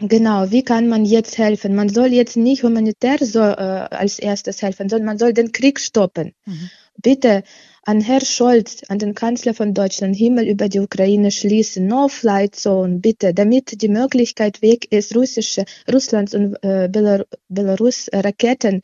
Genau, 0.00 0.52
wie 0.52 0.62
kann 0.62 0.86
man 0.86 1.04
jetzt 1.04 1.38
helfen? 1.38 1.74
Man 1.74 1.88
soll 1.88 2.12
jetzt 2.12 2.36
nicht 2.36 2.62
humanitär 2.62 3.18
so 3.20 3.40
äh, 3.40 3.42
als 3.42 4.20
erstes 4.20 4.62
helfen, 4.62 4.88
sondern 4.88 5.06
man 5.06 5.18
soll 5.18 5.32
den 5.32 5.50
Krieg 5.50 5.80
stoppen. 5.80 6.34
Mhm. 6.46 6.70
Bitte 7.02 7.42
an 7.88 8.02
Herr 8.02 8.20
Scholz, 8.20 8.82
an 8.88 8.98
den 8.98 9.14
Kanzler 9.14 9.54
von 9.54 9.72
Deutschland, 9.72 10.14
Himmel 10.14 10.46
über 10.46 10.68
die 10.68 10.80
Ukraine 10.80 11.30
schließen, 11.30 11.86
No-Flight-Zone, 11.86 12.98
bitte, 12.98 13.32
damit 13.32 13.80
die 13.80 13.88
Möglichkeit 13.88 14.60
weg 14.60 14.92
ist, 14.92 15.16
russische, 15.16 15.64
Russlands 15.90 16.34
und 16.34 16.56
äh, 16.62 16.88
Belar 16.92 17.24
Belarus 17.48 18.10
Raketen 18.12 18.82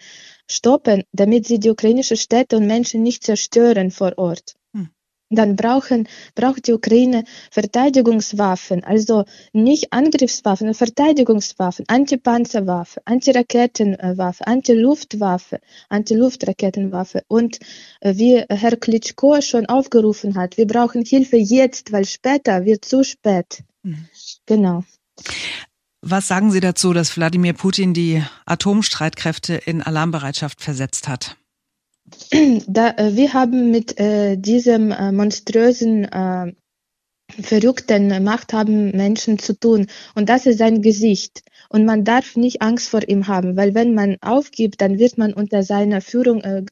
stoppen, 0.48 1.02
damit 1.12 1.46
sie 1.46 1.58
die 1.58 1.68
ukrainischen 1.68 2.16
Städte 2.16 2.56
und 2.56 2.66
Menschen 2.66 3.02
nicht 3.02 3.24
zerstören 3.24 3.90
vor 3.90 4.14
Ort 4.16 4.54
dann 5.34 5.56
brauchen, 5.56 6.08
braucht 6.34 6.66
die 6.66 6.72
Ukraine 6.72 7.24
Verteidigungswaffen, 7.50 8.84
also 8.84 9.24
nicht 9.52 9.92
Angriffswaffen, 9.92 10.66
sondern 10.66 10.74
Verteidigungswaffen, 10.74 11.84
Antipanzerwaffe, 11.88 13.00
Antiraketenwaffe, 13.04 14.46
Antiluftwaffe, 14.46 15.60
Antiluftraketenwaffe. 15.88 17.22
Und 17.28 17.58
äh, 18.00 18.14
wie 18.16 18.44
Herr 18.48 18.76
Klitschko 18.76 19.40
schon 19.40 19.66
aufgerufen 19.66 20.36
hat, 20.36 20.56
wir 20.56 20.66
brauchen 20.66 21.04
Hilfe 21.04 21.36
jetzt, 21.36 21.92
weil 21.92 22.04
später 22.04 22.64
wird 22.64 22.84
zu 22.84 23.04
spät. 23.04 23.62
Mhm. 23.82 24.08
Genau. 24.46 24.84
Was 26.06 26.28
sagen 26.28 26.50
Sie 26.50 26.60
dazu, 26.60 26.92
dass 26.92 27.16
Wladimir 27.16 27.54
Putin 27.54 27.94
die 27.94 28.22
Atomstreitkräfte 28.44 29.54
in 29.54 29.80
Alarmbereitschaft 29.80 30.60
versetzt 30.60 31.08
hat? 31.08 31.36
Da, 32.66 32.90
äh, 32.96 33.16
wir 33.16 33.32
haben 33.32 33.70
mit 33.70 33.98
äh, 33.98 34.36
diesem 34.36 34.90
äh, 34.90 35.12
monströsen, 35.12 36.04
äh, 36.04 36.52
verrückten 37.40 38.22
Macht 38.22 38.52
haben 38.52 38.90
Menschen 38.90 39.38
zu 39.38 39.58
tun. 39.58 39.86
Und 40.14 40.28
das 40.28 40.46
ist 40.46 40.58
sein 40.58 40.82
Gesicht. 40.82 41.42
Und 41.68 41.84
man 41.84 42.04
darf 42.04 42.36
nicht 42.36 42.62
Angst 42.62 42.88
vor 42.88 43.08
ihm 43.08 43.26
haben, 43.26 43.56
weil 43.56 43.74
wenn 43.74 43.94
man 43.94 44.16
aufgibt, 44.20 44.80
dann 44.80 44.98
wird 44.98 45.18
man 45.18 45.32
unter 45.32 45.62
seiner 45.62 46.00
Führung 46.00 46.42
äh, 46.42 46.64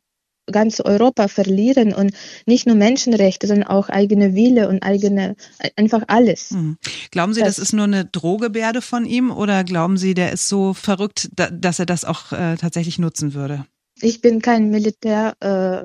ganz 0.51 0.81
Europa 0.81 1.29
verlieren 1.29 1.95
und 1.95 2.12
nicht 2.47 2.66
nur 2.66 2.75
Menschenrechte, 2.75 3.47
sondern 3.47 3.68
auch 3.68 3.88
eigene 3.88 4.35
Wille 4.35 4.68
und 4.68 4.83
eigene, 4.83 5.37
äh, 5.59 5.71
einfach 5.77 6.03
alles. 6.09 6.51
Mhm. 6.51 6.79
Glauben 7.11 7.33
Sie, 7.33 7.40
das, 7.40 7.57
das, 7.57 7.66
ist 7.66 7.73
nur 7.73 7.85
eine 7.85 8.05
Drohgebärde 8.05 8.83
von 8.83 9.07
ihm 9.07 9.31
oder 9.31 9.64
glauben 9.64 9.97
Sie, 9.97 10.14
der 10.14 10.33
ist 10.33 10.49
so 10.49 10.75
verrückt, 10.75 11.31
da, 11.35 11.51
dass 11.51 11.79
er 11.79 11.87
das 11.87 12.05
auch 12.05 12.33
äh, 12.33 12.57
tatsächlich 12.57 12.99
nutzen 12.99 13.35
würde? 13.35 13.64
Ich 14.03 14.21
bin 14.21 14.43
kein 14.43 14.71
Militär, 14.71 15.35
äh, 15.41 15.83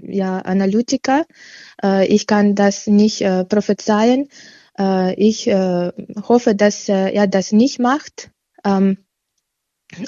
ja, 0.00 0.38
Analytiker. 0.38 1.24
Äh, 1.82 2.06
ich 2.06 2.26
kann 2.26 2.54
das 2.54 2.86
nicht 2.86 3.20
äh, 3.22 3.44
prophezeien. 3.44 4.28
Äh, 4.78 5.14
ich 5.14 5.46
äh, 5.46 5.92
hoffe, 6.26 6.54
dass 6.54 6.88
äh, 6.88 7.12
er 7.12 7.26
das 7.26 7.52
nicht 7.52 7.78
macht. 7.78 8.30
Ähm, 8.64 8.98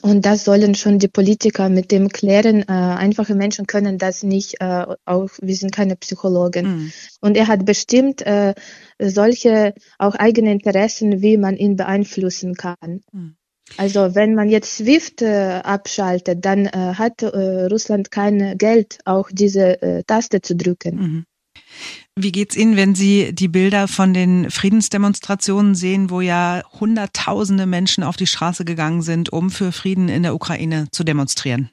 und 0.02 0.26
das 0.26 0.44
sollen 0.44 0.74
schon 0.74 0.98
die 0.98 1.08
Politiker 1.08 1.70
mit 1.70 1.90
dem 1.90 2.10
klären. 2.10 2.62
Äh, 2.62 2.66
einfache 2.66 3.34
Menschen 3.34 3.66
können 3.66 3.96
das 3.96 4.22
nicht, 4.22 4.60
äh, 4.60 4.86
auch 5.06 5.30
wir 5.40 5.56
sind 5.56 5.72
keine 5.72 5.96
Psychologen. 5.96 6.66
Mhm. 6.66 6.92
Und 7.20 7.36
er 7.36 7.48
hat 7.48 7.64
bestimmt 7.64 8.20
äh, 8.22 8.54
solche 8.98 9.74
auch 9.98 10.14
eigene 10.16 10.52
Interessen, 10.52 11.22
wie 11.22 11.38
man 11.38 11.56
ihn 11.56 11.76
beeinflussen 11.76 12.54
kann. 12.54 13.00
Mhm. 13.12 13.36
Also 13.76 14.14
wenn 14.14 14.34
man 14.34 14.48
jetzt 14.48 14.76
SWIFT 14.76 15.22
äh, 15.22 15.60
abschaltet, 15.62 16.44
dann 16.44 16.66
äh, 16.66 16.94
hat 16.94 17.22
äh, 17.22 17.66
Russland 17.66 18.10
kein 18.10 18.58
Geld, 18.58 18.98
auch 19.04 19.28
diese 19.32 19.80
äh, 19.82 20.02
Taste 20.04 20.42
zu 20.42 20.56
drücken. 20.56 20.96
Mhm. 20.96 21.24
Wie 22.16 22.32
geht's 22.32 22.56
Ihnen, 22.56 22.76
wenn 22.76 22.94
Sie 22.94 23.32
die 23.32 23.48
Bilder 23.48 23.88
von 23.88 24.12
den 24.12 24.50
Friedensdemonstrationen 24.50 25.74
sehen, 25.74 26.10
wo 26.10 26.20
ja 26.20 26.62
Hunderttausende 26.78 27.66
Menschen 27.66 28.04
auf 28.04 28.16
die 28.16 28.26
Straße 28.26 28.64
gegangen 28.64 29.02
sind, 29.02 29.32
um 29.32 29.50
für 29.50 29.72
Frieden 29.72 30.08
in 30.08 30.22
der 30.22 30.34
Ukraine 30.34 30.88
zu 30.90 31.04
demonstrieren? 31.04 31.70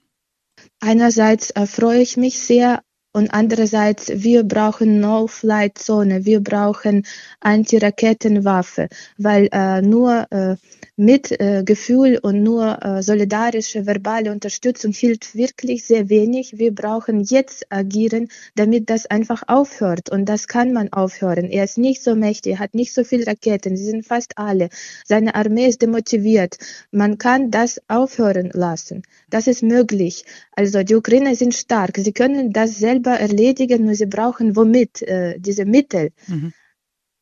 Einerseits 0.79 1.51
freue 1.65 2.01
ich 2.01 2.17
mich 2.17 2.39
sehr 2.39 2.81
und 3.17 3.33
andererseits, 3.33 4.11
wir 4.13 4.43
brauchen 4.43 4.99
No-Flight-Zone, 4.99 6.25
wir 6.25 6.39
brauchen 6.39 7.03
Anti-Raketenwaffe, 7.39 8.89
weil 9.17 9.49
äh, 9.51 9.81
nur 9.81 10.31
äh, 10.31 10.55
mit 10.97 11.39
äh, 11.39 11.63
Gefühl 11.63 12.17
und 12.21 12.41
nur 12.41 12.83
äh, 12.83 13.03
solidarische 13.03 13.85
verbale 13.85 14.31
Unterstützung 14.31 14.91
hilft 14.91 15.35
wirklich 15.35 15.85
sehr 15.85 16.09
wenig. 16.09 16.57
Wir 16.57 16.73
brauchen 16.73 17.23
jetzt 17.23 17.71
agieren, 17.71 18.29
damit 18.55 18.89
das 18.89 19.05
einfach 19.05 19.43
aufhört. 19.45 20.09
Und 20.09 20.25
das 20.25 20.47
kann 20.47 20.73
man 20.73 20.91
aufhören. 20.91 21.45
Er 21.51 21.65
ist 21.65 21.77
nicht 21.77 22.03
so 22.03 22.15
mächtig, 22.15 22.57
hat 22.57 22.73
nicht 22.73 22.95
so 22.95 23.03
viele 23.03 23.27
Raketen, 23.27 23.77
sie 23.77 23.85
sind 23.85 24.07
fast 24.07 24.39
alle. 24.39 24.69
Seine 25.05 25.35
Armee 25.35 25.67
ist 25.67 25.83
demotiviert. 25.83 26.57
Man 26.89 27.19
kann 27.19 27.51
das 27.51 27.79
aufhören 27.87 28.49
lassen. 28.53 29.03
Das 29.29 29.45
ist 29.45 29.61
möglich. 29.61 30.25
Also 30.53 30.81
die 30.81 30.95
Ukrainer 30.95 31.35
sind 31.35 31.53
stark. 31.53 31.97
Sie 31.97 32.11
können 32.11 32.53
das 32.53 32.79
selber 32.79 33.11
erledigen, 33.11 33.85
nur 33.85 33.93
sie 33.93 34.07
brauchen 34.07 34.55
womit 34.55 35.03
äh, 35.03 35.39
diese 35.39 35.65
Mittel. 35.65 36.09
Mhm. 36.25 36.53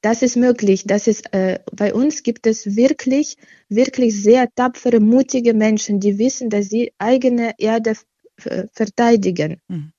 Das 0.06 0.22
ist 0.22 0.36
möglich. 0.36 0.84
Das 0.86 1.08
ist, 1.08 1.34
äh, 1.34 1.58
bei 1.76 1.92
uns 1.92 2.22
gibt 2.22 2.46
es 2.46 2.76
wirklich, 2.76 3.38
wirklich 3.70 4.22
sehr 4.22 4.48
tapfere, 4.54 5.00
mutige 5.00 5.56
Menschen, 5.56 6.00
die 6.00 6.20
wissen, 6.20 6.52
dass 6.52 6.70
sie 6.70 6.94
eigene 7.00 7.54
Erde 7.58 7.96
verteidigen. 8.72 9.62
Mhm. 9.68 9.94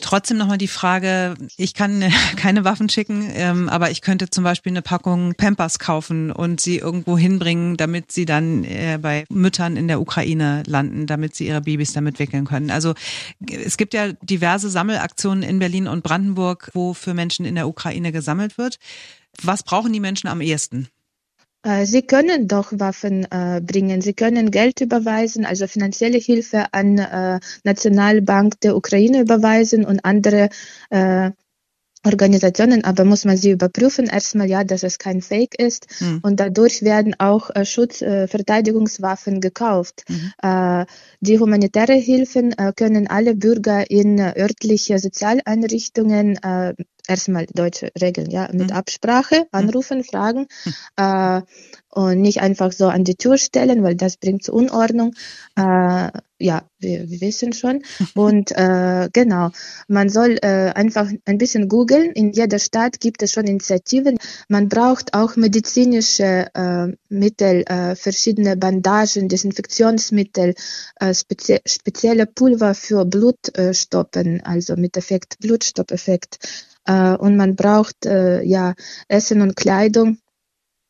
Trotzdem 0.00 0.36
nochmal 0.36 0.58
die 0.58 0.68
Frage, 0.68 1.34
ich 1.56 1.74
kann 1.74 2.04
keine 2.36 2.64
Waffen 2.64 2.88
schicken, 2.88 3.28
ähm, 3.34 3.68
aber 3.68 3.90
ich 3.90 4.02
könnte 4.02 4.30
zum 4.30 4.44
Beispiel 4.44 4.72
eine 4.72 4.82
Packung 4.82 5.34
Pampers 5.34 5.78
kaufen 5.78 6.30
und 6.30 6.60
sie 6.60 6.78
irgendwo 6.78 7.18
hinbringen, 7.18 7.76
damit 7.76 8.12
sie 8.12 8.24
dann 8.24 8.64
äh, 8.64 8.98
bei 9.00 9.24
Müttern 9.30 9.76
in 9.76 9.88
der 9.88 10.00
Ukraine 10.00 10.62
landen, 10.66 11.06
damit 11.06 11.34
sie 11.34 11.46
ihre 11.46 11.60
Babys 11.60 11.92
damit 11.92 12.18
wickeln 12.18 12.44
können. 12.44 12.70
Also 12.70 12.94
es 13.50 13.76
gibt 13.76 13.94
ja 13.94 14.12
diverse 14.12 14.70
Sammelaktionen 14.70 15.42
in 15.42 15.58
Berlin 15.58 15.88
und 15.88 16.02
Brandenburg, 16.02 16.70
wo 16.74 16.94
für 16.94 17.14
Menschen 17.14 17.44
in 17.44 17.54
der 17.54 17.68
Ukraine 17.68 18.12
gesammelt 18.12 18.58
wird. 18.58 18.78
Was 19.42 19.62
brauchen 19.62 19.92
die 19.92 20.00
Menschen 20.00 20.28
am 20.28 20.40
ehesten? 20.40 20.88
Äh, 21.66 21.84
sie 21.84 22.02
können 22.02 22.46
doch 22.46 22.72
Waffen 22.72 23.26
äh, 23.30 23.60
bringen. 23.60 24.00
Sie 24.00 24.14
können 24.14 24.50
Geld 24.52 24.80
überweisen, 24.80 25.44
also 25.44 25.66
finanzielle 25.66 26.18
Hilfe 26.18 26.66
an 26.72 26.98
äh, 26.98 27.40
Nationalbank 27.64 28.60
der 28.60 28.76
Ukraine 28.76 29.20
überweisen 29.20 29.84
und 29.84 30.04
andere 30.04 30.48
äh, 30.90 31.32
Organisationen, 32.04 32.84
aber 32.84 33.04
muss 33.04 33.24
man 33.24 33.36
sie 33.36 33.50
überprüfen. 33.50 34.06
Erstmal 34.06 34.48
ja, 34.48 34.62
dass 34.62 34.84
es 34.84 34.98
kein 34.98 35.22
Fake 35.22 35.58
ist. 35.58 35.88
Mhm. 36.00 36.20
Und 36.22 36.38
dadurch 36.38 36.82
werden 36.82 37.16
auch 37.18 37.50
äh, 37.50 37.64
Schutzverteidigungswaffen 37.64 39.38
äh, 39.38 39.40
gekauft. 39.40 40.04
Mhm. 40.08 40.32
Äh, 40.40 40.86
die 41.20 41.40
humanitäre 41.40 41.94
Hilfen 41.94 42.56
äh, 42.56 42.72
können 42.76 43.08
alle 43.08 43.34
Bürger 43.34 43.90
in 43.90 44.20
örtliche 44.20 45.00
Sozialeinrichtungen 45.00 46.36
äh, 46.44 46.74
erstmal 47.08 47.46
deutsche 47.46 47.90
Regeln, 48.00 48.30
ja, 48.30 48.48
mit 48.52 48.70
mhm. 48.70 48.76
Absprache 48.76 49.40
mhm. 49.40 49.46
anrufen, 49.52 50.04
fragen 50.04 50.46
mhm. 50.64 50.72
äh, 50.96 51.42
und 51.90 52.20
nicht 52.20 52.42
einfach 52.42 52.72
so 52.72 52.88
an 52.88 53.04
die 53.04 53.14
Tür 53.14 53.38
stellen, 53.38 53.82
weil 53.82 53.94
das 53.94 54.18
bringt 54.18 54.42
zu 54.44 54.52
Unordnung. 54.52 55.14
Äh, 55.56 56.10
ja, 56.38 56.62
wir, 56.78 57.08
wir 57.08 57.20
wissen 57.22 57.54
schon. 57.54 57.82
Und 58.14 58.52
äh, 58.52 59.08
genau, 59.12 59.50
man 59.88 60.10
soll 60.10 60.38
äh, 60.42 60.72
einfach 60.74 61.10
ein 61.24 61.38
bisschen 61.38 61.68
googeln. 61.68 62.12
In 62.12 62.32
jeder 62.32 62.58
Stadt 62.58 63.00
gibt 63.00 63.22
es 63.22 63.32
schon 63.32 63.46
Initiativen. 63.46 64.18
Man 64.48 64.68
braucht 64.68 65.14
auch 65.14 65.36
medizinische 65.36 66.48
äh, 66.52 66.88
Mittel, 67.08 67.62
äh, 67.66 67.96
verschiedene 67.96 68.56
Bandagen, 68.56 69.28
Desinfektionsmittel, 69.28 70.54
spezie 71.12 71.60
spezielle 71.64 72.26
Pulver 72.26 72.74
für 72.74 73.06
Blutstoppen, 73.06 74.42
also 74.42 74.76
mit 74.76 74.96
Effekt, 74.96 75.38
Blutstoppeffekt. 75.40 76.38
Äh, 76.86 77.16
und 77.16 77.36
man 77.36 77.56
braucht 77.56 78.06
äh, 78.06 78.42
ja 78.42 78.74
Essen 79.08 79.40
und 79.40 79.56
Kleidung 79.56 80.18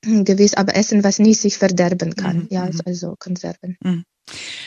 gewiss, 0.03 0.55
aber 0.55 0.77
Essen, 0.77 1.03
was 1.03 1.19
nicht 1.19 1.41
sich 1.41 1.59
verderben 1.59 2.15
kann. 2.15 2.39
Mhm. 2.39 2.49
Ja, 2.51 2.69
also 2.85 3.17
Konserven. 3.19 3.77
Mhm. 3.83 4.05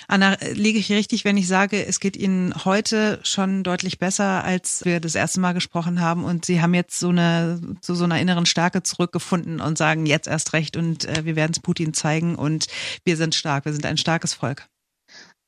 Anna, 0.07 0.37
liege 0.53 0.79
ich 0.79 0.91
richtig, 0.91 1.25
wenn 1.25 1.37
ich 1.37 1.47
sage, 1.47 1.85
es 1.85 1.99
geht 1.99 2.15
Ihnen 2.15 2.53
heute 2.63 3.19
schon 3.23 3.63
deutlich 3.63 3.99
besser, 3.99 4.43
als 4.43 4.85
wir 4.85 4.99
das 4.99 5.15
erste 5.15 5.39
Mal 5.39 5.53
gesprochen 5.53 5.99
haben 5.99 6.23
und 6.23 6.45
Sie 6.45 6.61
haben 6.61 6.73
jetzt 6.73 6.97
so 6.97 7.09
eine 7.09 7.61
zu 7.81 7.93
so 7.93 8.05
einer 8.05 8.19
inneren 8.19 8.45
Stärke 8.45 8.83
zurückgefunden 8.83 9.59
und 9.59 9.77
sagen 9.77 10.05
jetzt 10.05 10.27
erst 10.27 10.53
recht 10.53 10.77
und 10.77 11.05
äh, 11.05 11.25
wir 11.25 11.35
werden 11.35 11.51
es 11.51 11.59
Putin 11.59 11.93
zeigen 11.93 12.35
und 12.35 12.67
wir 13.03 13.17
sind 13.17 13.35
stark, 13.35 13.65
wir 13.65 13.73
sind 13.73 13.85
ein 13.85 13.97
starkes 13.97 14.33
Volk. 14.33 14.67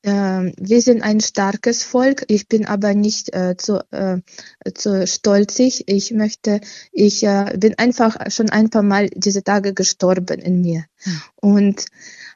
Ähm, 0.03 0.53
wir 0.57 0.81
sind 0.81 1.03
ein 1.03 1.21
starkes 1.21 1.83
Volk. 1.83 2.25
Ich 2.27 2.47
bin 2.47 2.65
aber 2.65 2.93
nicht 2.93 3.33
äh, 3.35 3.55
zu, 3.57 3.83
äh, 3.91 4.19
zu 4.73 5.05
stolzig. 5.05 5.83
Ich 5.87 6.11
möchte, 6.11 6.59
ich 6.91 7.23
äh, 7.23 7.55
bin 7.57 7.77
einfach 7.77 8.17
schon 8.31 8.49
ein 8.49 8.69
paar 8.69 8.81
Mal 8.81 9.09
diese 9.13 9.43
Tage 9.43 9.73
gestorben 9.73 10.39
in 10.39 10.61
mir. 10.61 10.85
Hm. 10.97 11.21
Und 11.35 11.85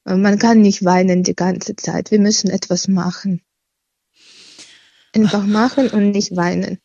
äh, 0.06 0.16
man 0.16 0.38
kann 0.38 0.62
nicht 0.62 0.86
weinen 0.86 1.24
die 1.24 1.36
ganze 1.36 1.76
Zeit. 1.76 2.12
Wir 2.12 2.20
müssen 2.20 2.52
etwas 2.52 2.88
machen. 2.88 3.42
Einfach 5.14 5.46
machen 5.48 5.90
und 5.90 6.12
nicht 6.12 6.36
weinen. 6.36 6.80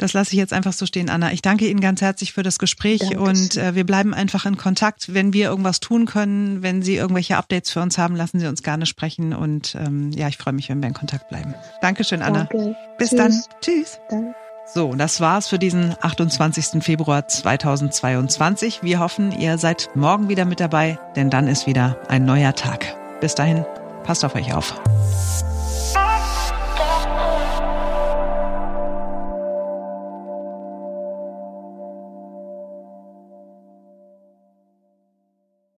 Das 0.00 0.14
lasse 0.14 0.32
ich 0.32 0.38
jetzt 0.38 0.54
einfach 0.54 0.72
so 0.72 0.86
stehen, 0.86 1.10
Anna. 1.10 1.30
Ich 1.32 1.42
danke 1.42 1.68
Ihnen 1.68 1.80
ganz 1.80 2.00
herzlich 2.00 2.32
für 2.32 2.42
das 2.42 2.58
Gespräch 2.58 3.00
Dankeschön. 3.00 3.22
und 3.22 3.56
äh, 3.56 3.74
wir 3.74 3.84
bleiben 3.84 4.14
einfach 4.14 4.46
in 4.46 4.56
Kontakt. 4.56 5.12
Wenn 5.12 5.34
wir 5.34 5.50
irgendwas 5.50 5.78
tun 5.78 6.06
können, 6.06 6.62
wenn 6.62 6.80
Sie 6.80 6.96
irgendwelche 6.96 7.36
Updates 7.36 7.70
für 7.70 7.82
uns 7.82 7.98
haben, 7.98 8.16
lassen 8.16 8.40
Sie 8.40 8.46
uns 8.46 8.62
gerne 8.62 8.86
sprechen 8.86 9.34
und 9.34 9.74
ähm, 9.74 10.10
ja, 10.12 10.28
ich 10.28 10.38
freue 10.38 10.54
mich, 10.54 10.70
wenn 10.70 10.80
wir 10.80 10.88
in 10.88 10.94
Kontakt 10.94 11.28
bleiben. 11.28 11.54
Dankeschön, 11.82 12.22
Anna. 12.22 12.48
Danke. 12.50 12.76
Bis 12.98 13.10
Tschüss. 13.10 13.18
dann. 13.18 13.42
Tschüss. 13.60 14.00
Dann. 14.08 14.34
So, 14.72 14.94
das 14.94 15.20
war's 15.20 15.48
für 15.48 15.58
diesen 15.58 15.94
28. 16.00 16.82
Februar 16.82 17.28
2022. 17.28 18.82
Wir 18.82 19.00
hoffen, 19.00 19.32
ihr 19.38 19.58
seid 19.58 19.90
morgen 19.94 20.28
wieder 20.28 20.46
mit 20.46 20.60
dabei, 20.60 20.98
denn 21.14 21.28
dann 21.28 21.46
ist 21.46 21.66
wieder 21.66 21.98
ein 22.08 22.24
neuer 22.24 22.54
Tag. 22.54 22.96
Bis 23.20 23.34
dahin, 23.34 23.66
passt 24.04 24.24
auf 24.24 24.34
euch 24.34 24.54
auf. 24.54 24.80